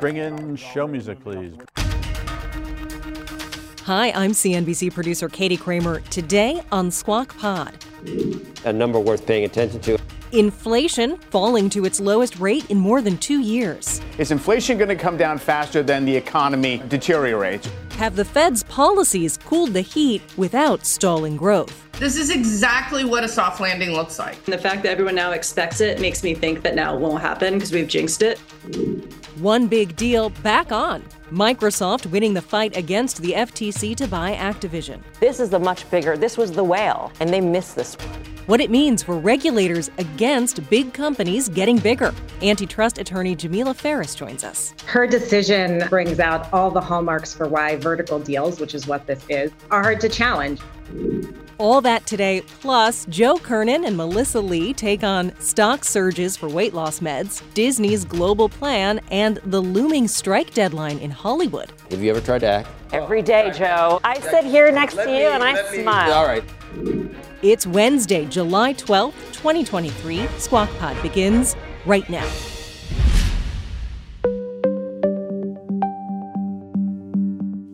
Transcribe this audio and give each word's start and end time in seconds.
Bring 0.00 0.16
in 0.16 0.56
show 0.56 0.86
music, 0.86 1.22
please. 1.22 1.54
Hi, 3.84 4.10
I'm 4.10 4.32
CNBC 4.32 4.92
producer 4.92 5.28
Katie 5.28 5.56
Kramer. 5.56 6.00
Today 6.10 6.60
on 6.72 6.90
Squawk 6.90 7.36
Pod. 7.38 7.72
A 8.64 8.72
number 8.72 8.98
worth 8.98 9.26
paying 9.26 9.44
attention 9.44 9.80
to. 9.80 9.98
Inflation 10.32 11.16
falling 11.30 11.70
to 11.70 11.84
its 11.84 12.00
lowest 12.00 12.38
rate 12.38 12.68
in 12.70 12.78
more 12.78 13.00
than 13.00 13.16
two 13.18 13.40
years. 13.40 14.00
Is 14.18 14.32
inflation 14.32 14.76
going 14.76 14.88
to 14.88 14.96
come 14.96 15.16
down 15.16 15.38
faster 15.38 15.82
than 15.82 16.04
the 16.04 16.16
economy 16.16 16.82
deteriorates? 16.88 17.68
Have 17.92 18.16
the 18.16 18.24
Fed's 18.24 18.62
policies 18.64 19.36
cooled 19.38 19.72
the 19.72 19.80
heat 19.80 20.20
without 20.36 20.84
stalling 20.84 21.36
growth? 21.36 21.88
This 21.98 22.16
is 22.16 22.28
exactly 22.28 23.04
what 23.04 23.24
a 23.24 23.28
soft 23.28 23.60
landing 23.60 23.92
looks 23.92 24.18
like. 24.18 24.36
And 24.44 24.52
the 24.52 24.58
fact 24.58 24.82
that 24.82 24.90
everyone 24.90 25.14
now 25.14 25.30
expects 25.30 25.80
it 25.80 26.00
makes 26.00 26.22
me 26.22 26.34
think 26.34 26.62
that 26.62 26.74
now 26.74 26.94
it 26.94 27.00
won't 27.00 27.22
happen 27.22 27.54
because 27.54 27.72
we've 27.72 27.88
jinxed 27.88 28.20
it. 28.20 28.38
One 29.38 29.66
big 29.66 29.96
deal 29.96 30.30
back 30.42 30.72
on. 30.72 31.02
Microsoft 31.30 32.06
winning 32.06 32.34
the 32.34 32.42
fight 32.42 32.76
against 32.76 33.20
the 33.22 33.32
FTC 33.32 33.96
to 33.96 34.06
buy 34.06 34.34
Activision. 34.34 35.00
This 35.18 35.40
is 35.40 35.50
the 35.50 35.58
much 35.58 35.90
bigger, 35.90 36.16
this 36.16 36.36
was 36.36 36.52
the 36.52 36.62
whale, 36.62 37.10
and 37.18 37.30
they 37.30 37.40
missed 37.40 37.74
this 37.74 37.95
one. 38.04 38.20
What 38.46 38.60
it 38.60 38.70
means 38.70 39.02
for 39.02 39.18
regulators 39.18 39.90
against 39.98 40.68
big 40.70 40.92
companies 40.92 41.48
getting 41.48 41.78
bigger. 41.78 42.14
Antitrust 42.42 42.98
attorney 42.98 43.34
Jamillia 43.34 43.74
Ferris 43.74 44.14
joins 44.14 44.44
us. 44.44 44.72
Her 44.86 45.06
decision 45.06 45.82
brings 45.88 46.20
out 46.20 46.52
all 46.52 46.70
the 46.70 46.80
hallmarks 46.80 47.34
for 47.34 47.48
why 47.48 47.74
vertical 47.76 48.20
deals, 48.20 48.60
which 48.60 48.74
is 48.74 48.86
what 48.86 49.06
this 49.06 49.24
is, 49.28 49.50
are 49.72 49.82
hard 49.82 50.00
to 50.00 50.08
challenge. 50.08 50.60
All 51.58 51.80
that 51.80 52.06
today, 52.06 52.42
plus 52.60 53.06
Joe 53.06 53.36
Kernen 53.36 53.86
and 53.86 53.96
Melissa 53.96 54.40
Lee 54.40 54.74
take 54.74 55.02
on 55.02 55.32
stock 55.40 55.84
surges 55.84 56.36
for 56.36 56.48
weight 56.48 56.74
loss 56.74 57.00
meds, 57.00 57.42
Disney's 57.54 58.04
global 58.04 58.48
plan, 58.48 59.00
and 59.10 59.38
the 59.44 59.60
looming 59.60 60.06
strike 60.06 60.52
deadline 60.52 60.98
in 60.98 61.10
Hollywood. 61.10 61.72
Have 61.90 62.02
you 62.02 62.10
ever 62.10 62.20
tried 62.20 62.40
to 62.40 62.46
act? 62.46 62.68
Every 62.92 63.22
day, 63.22 63.50
Joe. 63.56 64.00
I 64.04 64.20
sit 64.20 64.44
here 64.44 64.70
next 64.70 64.94
to 64.94 65.10
you 65.10 65.26
and 65.26 65.42
I 65.42 65.60
smile. 65.72 66.12
All 66.12 66.26
right. 66.26 66.44
It's 67.42 67.66
Wednesday, 67.66 68.26
July 68.26 68.74
12th, 68.74 69.14
2023. 69.32 70.26
Squawk 70.38 70.68
Pod 70.78 71.00
begins 71.02 71.56
right 71.86 72.08
now. 72.10 72.26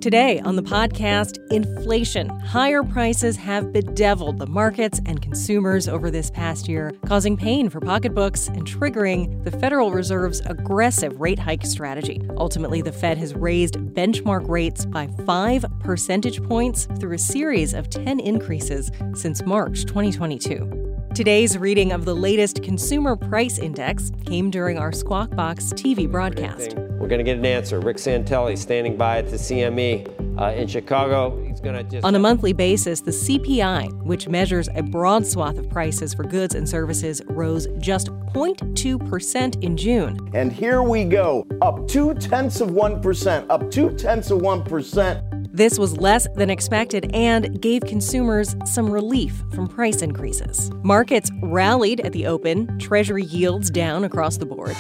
Today 0.03 0.41
on 0.41 0.57
the 0.57 0.65
podcast, 0.65 1.39
inflation. 1.53 2.29
Higher 2.41 2.83
prices 2.83 3.37
have 3.37 3.73
bedeviled 3.73 4.41
the 4.41 4.49
markets 4.49 5.01
and 5.07 5.23
consumers 5.23 5.87
over 5.87 6.11
this 6.11 6.29
past 6.29 6.67
year, 6.67 6.93
causing 7.07 7.37
pain 7.37 7.69
for 7.69 7.79
pocketbooks 7.79 8.49
and 8.49 8.67
triggering 8.67 9.45
the 9.45 9.53
Federal 9.53 9.93
Reserve's 9.93 10.41
aggressive 10.47 11.21
rate 11.21 11.39
hike 11.39 11.65
strategy. 11.65 12.21
Ultimately, 12.37 12.83
the 12.83 12.91
Fed 12.91 13.17
has 13.17 13.33
raised 13.37 13.77
benchmark 13.77 14.49
rates 14.49 14.85
by 14.87 15.07
five 15.25 15.65
percentage 15.79 16.43
points 16.43 16.89
through 16.99 17.15
a 17.15 17.19
series 17.19 17.73
of 17.73 17.89
10 17.89 18.19
increases 18.19 18.91
since 19.15 19.47
March 19.47 19.85
2022. 19.85 20.99
Today's 21.15 21.57
reading 21.57 21.93
of 21.93 22.07
the 22.07 22.17
latest 22.17 22.65
Consumer 22.65 23.15
Price 23.15 23.61
Index 23.61 24.11
came 24.27 24.51
during 24.51 24.79
our 24.79 24.91
Squawk 24.91 25.31
Box 25.37 25.67
TV 25.67 26.11
broadcast. 26.11 26.75
We're 27.03 27.09
going 27.09 27.19
to 27.19 27.25
get 27.25 27.37
an 27.37 27.45
answer. 27.45 27.81
Rick 27.81 27.97
Santelli 27.97 28.57
standing 28.57 28.97
by 28.97 29.19
at 29.19 29.29
the 29.29 29.37
CME 29.37 30.41
uh, 30.41 30.53
in 30.53 30.69
Chicago. 30.69 31.37
He's 31.45 31.61
going 31.61 31.75
to 31.75 31.83
just. 31.83 32.05
On 32.07 32.15
a 32.15 32.19
monthly 32.21 32.53
basis, 32.53 33.01
the 33.01 33.11
CPI, 33.11 34.05
which 34.05 34.29
measures 34.29 34.69
a 34.77 34.85
broad 34.85 35.27
swath 35.27 35.59
of 35.59 35.69
prices 35.69 36.15
for 36.15 36.23
goods 36.23 36.55
and 36.55 36.69
services, 36.69 37.21
rose 37.27 37.67
just 37.79 38.07
0.2% 38.07 39.65
in 39.65 39.77
June. 39.77 40.31
And 40.33 40.53
here 40.53 40.85
we 40.85 41.03
go, 41.03 41.45
up 41.61 41.89
two 41.89 42.15
tenths 42.15 42.61
of 42.61 42.69
1%, 42.71 43.47
up 43.51 43.69
two 43.69 43.91
tenths 43.97 44.31
of 44.31 44.39
1%. 44.39 45.49
This 45.53 45.81
was 45.81 45.97
less 45.97 46.29
than 46.37 46.51
expected 46.51 47.11
and 47.15 47.61
gave 47.61 47.83
consumers 47.83 48.55
some 48.65 48.89
relief 48.89 49.43
from 49.53 49.67
price 49.67 50.03
increases. 50.03 50.71
Markets 50.85 51.31
rallied 51.43 52.01
at 52.03 52.13
the 52.13 52.27
open, 52.27 52.79
Treasury 52.79 53.25
yields 53.25 53.71
down 53.71 54.05
across 54.05 54.37
the 54.37 54.47
board. 54.47 54.77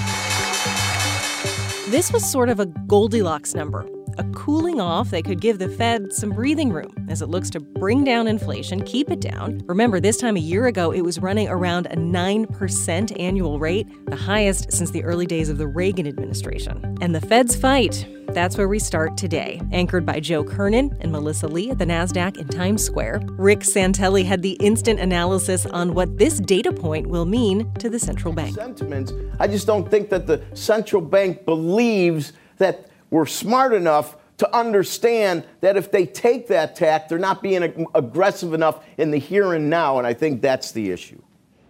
This 1.93 2.11
was 2.11 2.25
sort 2.25 2.49
of 2.49 2.59
a 2.59 2.65
Goldilocks 2.65 3.55
number, 3.55 3.87
a 4.19 4.25
cooling 4.35 4.81
off 4.81 5.11
that 5.11 5.25
could 5.25 5.41
give 5.41 5.59
the 5.59 5.69
Fed 5.69 6.13
some 6.13 6.31
breathing 6.31 6.73
room 6.73 6.93
as 7.09 7.23
it 7.23 7.29
looks 7.29 7.51
to 7.51 7.61
bring 7.61 8.05
down 8.05 8.27
inflation, 8.27 8.83
keep 8.83 9.11
it 9.11 9.21
down. 9.21 9.63
Remember, 9.67 10.01
this 10.01 10.17
time 10.17 10.37
a 10.37 10.41
year 10.41 10.67
ago, 10.67 10.93
it 10.93 11.03
was 11.03 11.19
running 11.19 11.49
around 11.49 11.87
a 11.87 11.97
9% 11.97 13.21
annual 13.21 13.59
rate, 13.59 13.87
the 14.07 14.17
highest 14.17 14.73
since 14.73 14.91
the 14.91 15.05
early 15.05 15.27
days 15.27 15.49
of 15.49 15.59
the 15.59 15.67
Reagan 15.67 16.07
administration. 16.07 16.97
And 17.01 17.15
the 17.15 17.21
Fed's 17.21 17.57
fight, 17.57 18.07
that's 18.29 18.57
where 18.57 18.69
we 18.69 18.79
start 18.79 19.17
today, 19.17 19.61
anchored 19.73 20.07
by 20.07 20.21
Joe 20.21 20.45
Kernen 20.45 20.97
and 21.01 21.13
Melissa 21.13 21.49
Lee 21.49 21.71
at 21.71 21.79
the 21.79 21.85
NASDAQ 21.85 22.39
in 22.39 22.49
Times 22.49 22.83
Square. 22.83 23.21
Rick 23.33 23.61
Santelli 23.61 24.25
had 24.25 24.43
the 24.43 24.53
instant 24.53 25.01
analysis 25.01 25.67
on 25.67 25.95
what 25.95 26.19
this 26.19 26.39
data 26.39 26.73
point 26.73 27.09
will 27.09 27.27
mean 27.27 27.73
to 27.75 27.91
the 27.91 27.99
central 27.99 28.33
bank. 28.33 28.55
Sentiments. 28.55 29.13
I 29.39 29.49
just 29.49 29.67
don't 29.67 29.91
think 29.91 30.09
that 30.11 30.27
the 30.27 30.43
central 30.55 31.03
bank 31.03 31.45
believes 31.45 32.33
that 32.59 32.89
we're 33.13 33.27
smart 33.27 33.75
enough 33.75 34.17
to 34.39 34.57
understand 34.57 35.45
that 35.61 35.77
if 35.77 35.93
they 35.93 36.07
take 36.07 36.49
that 36.49 36.75
tack, 36.75 37.09
they're 37.09 37.19
not 37.19 37.43
being 37.43 37.63
ag- 37.63 37.87
aggressive 37.95 38.55
enough 38.55 38.85
in 38.97 39.11
the 39.11 39.19
here 39.19 39.53
and 39.53 39.71
now, 39.71 39.99
and 39.99 40.07
I 40.07 40.15
think 40.15 40.41
that's 40.41 40.73
the 40.73 40.91
issue. 40.91 41.21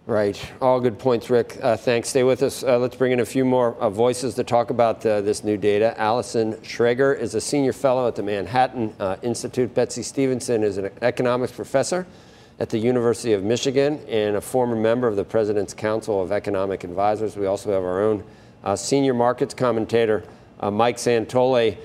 Right. 0.05 0.41
All 0.61 0.79
good 0.79 0.97
points, 0.97 1.29
Rick. 1.29 1.59
Uh, 1.61 1.77
thanks. 1.77 2.09
Stay 2.09 2.23
with 2.23 2.43
us. 2.43 2.63
Uh, 2.63 2.77
let's 2.77 2.95
bring 2.95 3.11
in 3.11 3.19
a 3.19 3.25
few 3.25 3.45
more 3.45 3.75
uh, 3.75 3.89
voices 3.89 4.33
to 4.35 4.43
talk 4.43 4.69
about 4.69 5.05
uh, 5.05 5.21
this 5.21 5.43
new 5.43 5.55
data. 5.55 5.97
Allison 5.99 6.53
Schrager 6.55 7.17
is 7.17 7.35
a 7.35 7.41
senior 7.41 7.73
fellow 7.73 8.07
at 8.07 8.15
the 8.15 8.23
Manhattan 8.23 8.93
uh, 8.99 9.17
Institute. 9.21 9.73
Betsey 9.73 10.03
Stevenson 10.03 10.63
is 10.63 10.77
an 10.77 10.89
economics 11.01 11.51
professor 11.51 12.05
at 12.59 12.69
the 12.69 12.77
University 12.77 13.33
of 13.33 13.43
Michigan 13.43 13.99
and 14.07 14.35
a 14.35 14.41
former 14.41 14.75
member 14.75 15.07
of 15.07 15.15
the 15.15 15.23
President's 15.23 15.73
Council 15.73 16.21
of 16.21 16.31
Economic 16.31 16.83
Advisors. 16.83 17.35
We 17.35 17.45
also 17.45 17.71
have 17.71 17.83
our 17.83 18.01
own 18.01 18.23
uh, 18.63 18.75
senior 18.75 19.13
markets 19.13 19.53
commentator, 19.53 20.23
Mike 20.71 20.97
Santoli. 20.97 21.77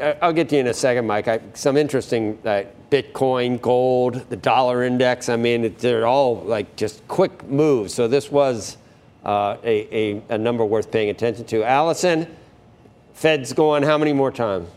I'll 0.00 0.32
get 0.32 0.48
to 0.50 0.54
you 0.54 0.60
in 0.60 0.68
a 0.68 0.74
second, 0.74 1.06
Mike. 1.06 1.26
I, 1.26 1.40
some 1.54 1.76
interesting 1.76 2.38
uh, 2.44 2.64
Bitcoin, 2.90 3.60
gold, 3.60 4.28
the 4.30 4.36
dollar 4.36 4.84
index. 4.84 5.28
I 5.28 5.36
mean, 5.36 5.64
it, 5.64 5.78
they're 5.78 6.06
all 6.06 6.36
like 6.36 6.76
just 6.76 7.06
quick 7.08 7.44
moves. 7.48 7.94
So 7.94 8.06
this 8.06 8.30
was 8.30 8.76
uh, 9.24 9.56
a, 9.64 9.94
a, 9.94 10.22
a, 10.30 10.38
number 10.38 10.64
worth 10.64 10.90
paying 10.90 11.10
attention 11.10 11.44
to. 11.46 11.64
Allison, 11.64 12.28
Fed's 13.12 13.52
going 13.52 13.82
how 13.82 13.98
many 13.98 14.12
more 14.12 14.30
times? 14.30 14.68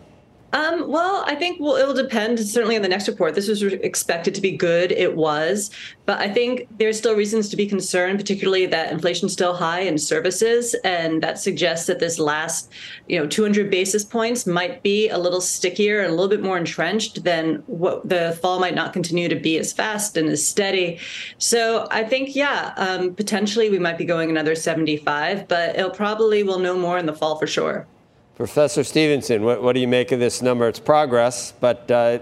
Um, 0.53 0.89
well, 0.89 1.23
I 1.25 1.35
think 1.35 1.59
well, 1.61 1.75
it'll 1.75 1.93
depend 1.93 2.39
certainly 2.39 2.75
on 2.75 2.81
the 2.81 2.89
next 2.89 3.07
report. 3.07 3.35
This 3.35 3.47
was 3.47 3.63
expected 3.63 4.35
to 4.35 4.41
be 4.41 4.51
good. 4.51 4.91
It 4.91 5.15
was. 5.15 5.71
But 6.05 6.19
I 6.19 6.29
think 6.29 6.67
there's 6.77 6.97
still 6.97 7.15
reasons 7.15 7.47
to 7.49 7.55
be 7.55 7.65
concerned, 7.65 8.19
particularly 8.19 8.65
that 8.65 8.91
inflation's 8.91 9.31
still 9.31 9.53
high 9.53 9.81
in 9.81 9.97
services. 9.97 10.73
And 10.83 11.23
that 11.23 11.39
suggests 11.39 11.87
that 11.87 11.99
this 11.99 12.19
last, 12.19 12.69
you 13.07 13.17
know, 13.17 13.27
200 13.27 13.69
basis 13.69 14.03
points 14.03 14.45
might 14.45 14.83
be 14.83 15.07
a 15.09 15.17
little 15.17 15.41
stickier 15.41 16.01
and 16.01 16.09
a 16.09 16.11
little 16.11 16.27
bit 16.27 16.41
more 16.41 16.57
entrenched 16.57 17.23
than 17.23 17.63
what 17.67 18.07
the 18.07 18.37
fall 18.41 18.59
might 18.59 18.75
not 18.75 18.91
continue 18.91 19.29
to 19.29 19.35
be 19.35 19.57
as 19.57 19.71
fast 19.71 20.17
and 20.17 20.27
as 20.27 20.45
steady. 20.45 20.99
So 21.37 21.87
I 21.91 22.03
think, 22.03 22.35
yeah, 22.35 22.73
um, 22.75 23.15
potentially 23.15 23.69
we 23.69 23.79
might 23.79 23.97
be 23.97 24.05
going 24.05 24.29
another 24.29 24.55
75, 24.55 25.47
but 25.47 25.77
it'll 25.77 25.91
probably 25.91 26.43
we'll 26.43 26.59
know 26.59 26.77
more 26.77 26.97
in 26.97 27.05
the 27.05 27.13
fall 27.13 27.37
for 27.37 27.47
sure. 27.47 27.87
Professor 28.41 28.83
Stevenson, 28.83 29.43
what, 29.43 29.61
what, 29.61 29.73
do 29.73 29.79
you 29.79 29.87
make 29.87 30.11
of 30.11 30.19
this 30.19 30.41
number? 30.41 30.67
It's 30.67 30.79
progress, 30.79 31.51
but 31.59 31.91
uh, 31.91 32.17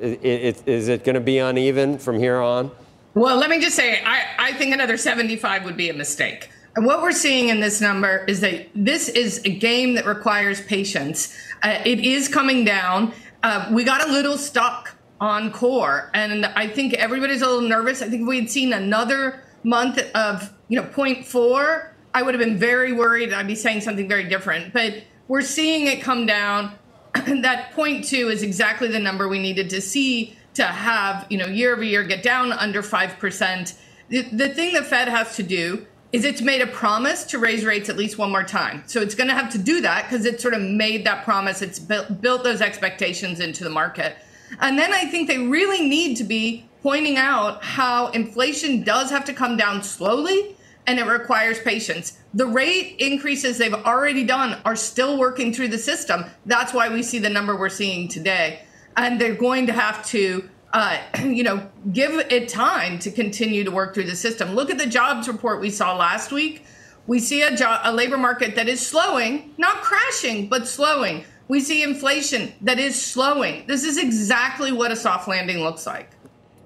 it, 0.00 0.24
it, 0.24 0.62
is 0.66 0.86
it 0.86 1.02
going 1.02 1.16
to 1.16 1.20
be 1.20 1.38
uneven 1.38 1.98
from 1.98 2.16
here 2.16 2.36
on? 2.36 2.70
Well, 3.14 3.36
let 3.38 3.50
me 3.50 3.60
just 3.60 3.74
say, 3.74 4.00
I, 4.04 4.24
I 4.38 4.52
think 4.52 4.72
another 4.72 4.96
75 4.96 5.64
would 5.64 5.76
be 5.76 5.90
a 5.90 5.92
mistake. 5.92 6.48
And 6.76 6.86
what 6.86 7.02
we're 7.02 7.10
seeing 7.10 7.48
in 7.48 7.58
this 7.58 7.80
number 7.80 8.24
is 8.26 8.40
that 8.42 8.68
this 8.76 9.08
is 9.08 9.44
a 9.44 9.48
game 9.48 9.94
that 9.94 10.06
requires 10.06 10.60
patience. 10.60 11.36
Uh, 11.64 11.80
it 11.84 11.98
is 11.98 12.28
coming 12.28 12.64
down. 12.64 13.12
Uh, 13.42 13.68
we 13.72 13.82
got 13.82 14.08
a 14.08 14.12
little 14.12 14.38
stuck 14.38 14.94
on 15.20 15.50
core, 15.50 16.08
and 16.14 16.46
I 16.46 16.68
think 16.68 16.94
everybody's 16.94 17.42
a 17.42 17.46
little 17.46 17.68
nervous. 17.68 18.00
I 18.00 18.08
think 18.08 18.22
if 18.22 18.28
we 18.28 18.38
had 18.38 18.48
seen 18.48 18.72
another 18.72 19.42
month 19.64 19.98
of 20.14 20.52
you 20.68 20.80
know 20.80 20.86
0.4, 20.86 21.88
I 22.14 22.22
would 22.22 22.32
have 22.32 22.40
been 22.40 22.58
very 22.58 22.92
worried. 22.92 23.32
I'd 23.32 23.48
be 23.48 23.56
saying 23.56 23.80
something 23.80 24.06
very 24.06 24.28
different. 24.28 24.72
But 24.72 25.02
we're 25.28 25.42
seeing 25.42 25.86
it 25.86 26.02
come 26.02 26.26
down. 26.26 26.72
that 27.14 27.72
point 27.72 28.04
two 28.04 28.28
is 28.28 28.42
exactly 28.42 28.88
the 28.88 28.98
number 28.98 29.28
we 29.28 29.38
needed 29.38 29.70
to 29.70 29.80
see 29.80 30.36
to 30.54 30.64
have, 30.64 31.26
you 31.30 31.38
know, 31.38 31.46
year 31.46 31.72
over 31.72 31.82
year 31.82 32.04
get 32.04 32.22
down 32.22 32.52
under 32.52 32.82
5%. 32.82 33.74
The, 34.08 34.22
the 34.22 34.48
thing 34.50 34.74
the 34.74 34.82
Fed 34.82 35.08
has 35.08 35.36
to 35.36 35.42
do 35.42 35.86
is 36.12 36.24
it's 36.24 36.40
made 36.40 36.62
a 36.62 36.66
promise 36.68 37.24
to 37.24 37.38
raise 37.38 37.64
rates 37.64 37.88
at 37.88 37.96
least 37.96 38.18
one 38.18 38.30
more 38.30 38.44
time. 38.44 38.84
So 38.86 39.00
it's 39.00 39.16
going 39.16 39.28
to 39.28 39.34
have 39.34 39.50
to 39.52 39.58
do 39.58 39.80
that 39.80 40.04
because 40.04 40.24
it 40.24 40.40
sort 40.40 40.54
of 40.54 40.62
made 40.62 41.04
that 41.06 41.24
promise. 41.24 41.60
It's 41.60 41.80
built, 41.80 42.20
built 42.20 42.44
those 42.44 42.60
expectations 42.60 43.40
into 43.40 43.64
the 43.64 43.70
market. 43.70 44.16
And 44.60 44.78
then 44.78 44.92
I 44.92 45.06
think 45.06 45.26
they 45.26 45.38
really 45.38 45.88
need 45.88 46.16
to 46.18 46.24
be 46.24 46.68
pointing 46.82 47.16
out 47.16 47.64
how 47.64 48.08
inflation 48.08 48.84
does 48.84 49.10
have 49.10 49.24
to 49.24 49.32
come 49.32 49.56
down 49.56 49.82
slowly 49.82 50.54
and 50.86 50.98
it 50.98 51.06
requires 51.06 51.58
patience. 51.60 52.18
The 52.34 52.46
rate 52.46 52.96
increases 52.98 53.58
they've 53.58 53.72
already 53.72 54.24
done 54.24 54.60
are 54.64 54.76
still 54.76 55.18
working 55.18 55.52
through 55.52 55.68
the 55.68 55.78
system. 55.78 56.24
That's 56.46 56.74
why 56.74 56.88
we 56.88 57.02
see 57.02 57.18
the 57.18 57.30
number 57.30 57.56
we're 57.56 57.68
seeing 57.68 58.08
today. 58.08 58.62
And 58.96 59.20
they're 59.20 59.34
going 59.34 59.66
to 59.66 59.72
have 59.72 60.04
to 60.06 60.48
uh, 60.74 60.98
you 61.24 61.42
know, 61.42 61.66
give 61.92 62.12
it 62.30 62.48
time 62.48 62.98
to 62.98 63.10
continue 63.10 63.64
to 63.64 63.70
work 63.70 63.94
through 63.94 64.04
the 64.04 64.16
system. 64.16 64.54
Look 64.54 64.70
at 64.70 64.76
the 64.76 64.86
jobs 64.86 65.28
report 65.28 65.60
we 65.60 65.70
saw 65.70 65.96
last 65.96 66.32
week. 66.32 66.66
We 67.06 67.18
see 67.20 67.42
a, 67.42 67.54
job, 67.56 67.80
a 67.84 67.92
labor 67.92 68.16
market 68.16 68.56
that 68.56 68.68
is 68.68 68.84
slowing, 68.84 69.54
not 69.56 69.82
crashing, 69.82 70.48
but 70.48 70.66
slowing. 70.66 71.24
We 71.48 71.60
see 71.60 71.82
inflation 71.82 72.52
that 72.62 72.78
is 72.78 73.00
slowing. 73.00 73.66
This 73.66 73.84
is 73.84 73.98
exactly 73.98 74.72
what 74.72 74.90
a 74.90 74.96
soft 74.96 75.28
landing 75.28 75.58
looks 75.58 75.86
like. 75.86 76.10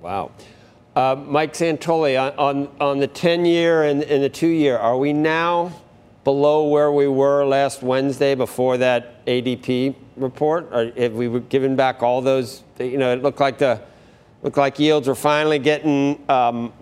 Wow. 0.00 0.30
Uh, 0.98 1.14
Mike 1.14 1.52
Santoli, 1.52 2.20
on, 2.20 2.36
on, 2.38 2.68
on 2.80 2.98
the 2.98 3.06
10 3.06 3.44
year 3.44 3.84
and, 3.84 4.02
and 4.02 4.20
the 4.20 4.28
two 4.28 4.48
year, 4.48 4.76
are 4.76 4.98
we 4.98 5.12
now 5.12 5.70
below 6.24 6.66
where 6.66 6.90
we 6.90 7.06
were 7.06 7.44
last 7.44 7.84
Wednesday 7.84 8.34
before 8.34 8.76
that 8.78 9.24
ADP 9.24 9.94
report? 10.16 10.68
Or 10.72 10.90
have 10.96 11.12
we 11.12 11.38
given 11.38 11.76
back 11.76 12.02
all 12.02 12.20
those? 12.20 12.64
You 12.80 12.98
know, 12.98 13.12
it 13.12 13.22
looked 13.22 13.38
like 13.38 13.58
the 13.58 13.80
Looked 14.42 14.56
like 14.56 14.78
yields 14.78 15.08
were 15.08 15.16
finally 15.16 15.58
getting 15.58 16.24
um, 16.28 16.72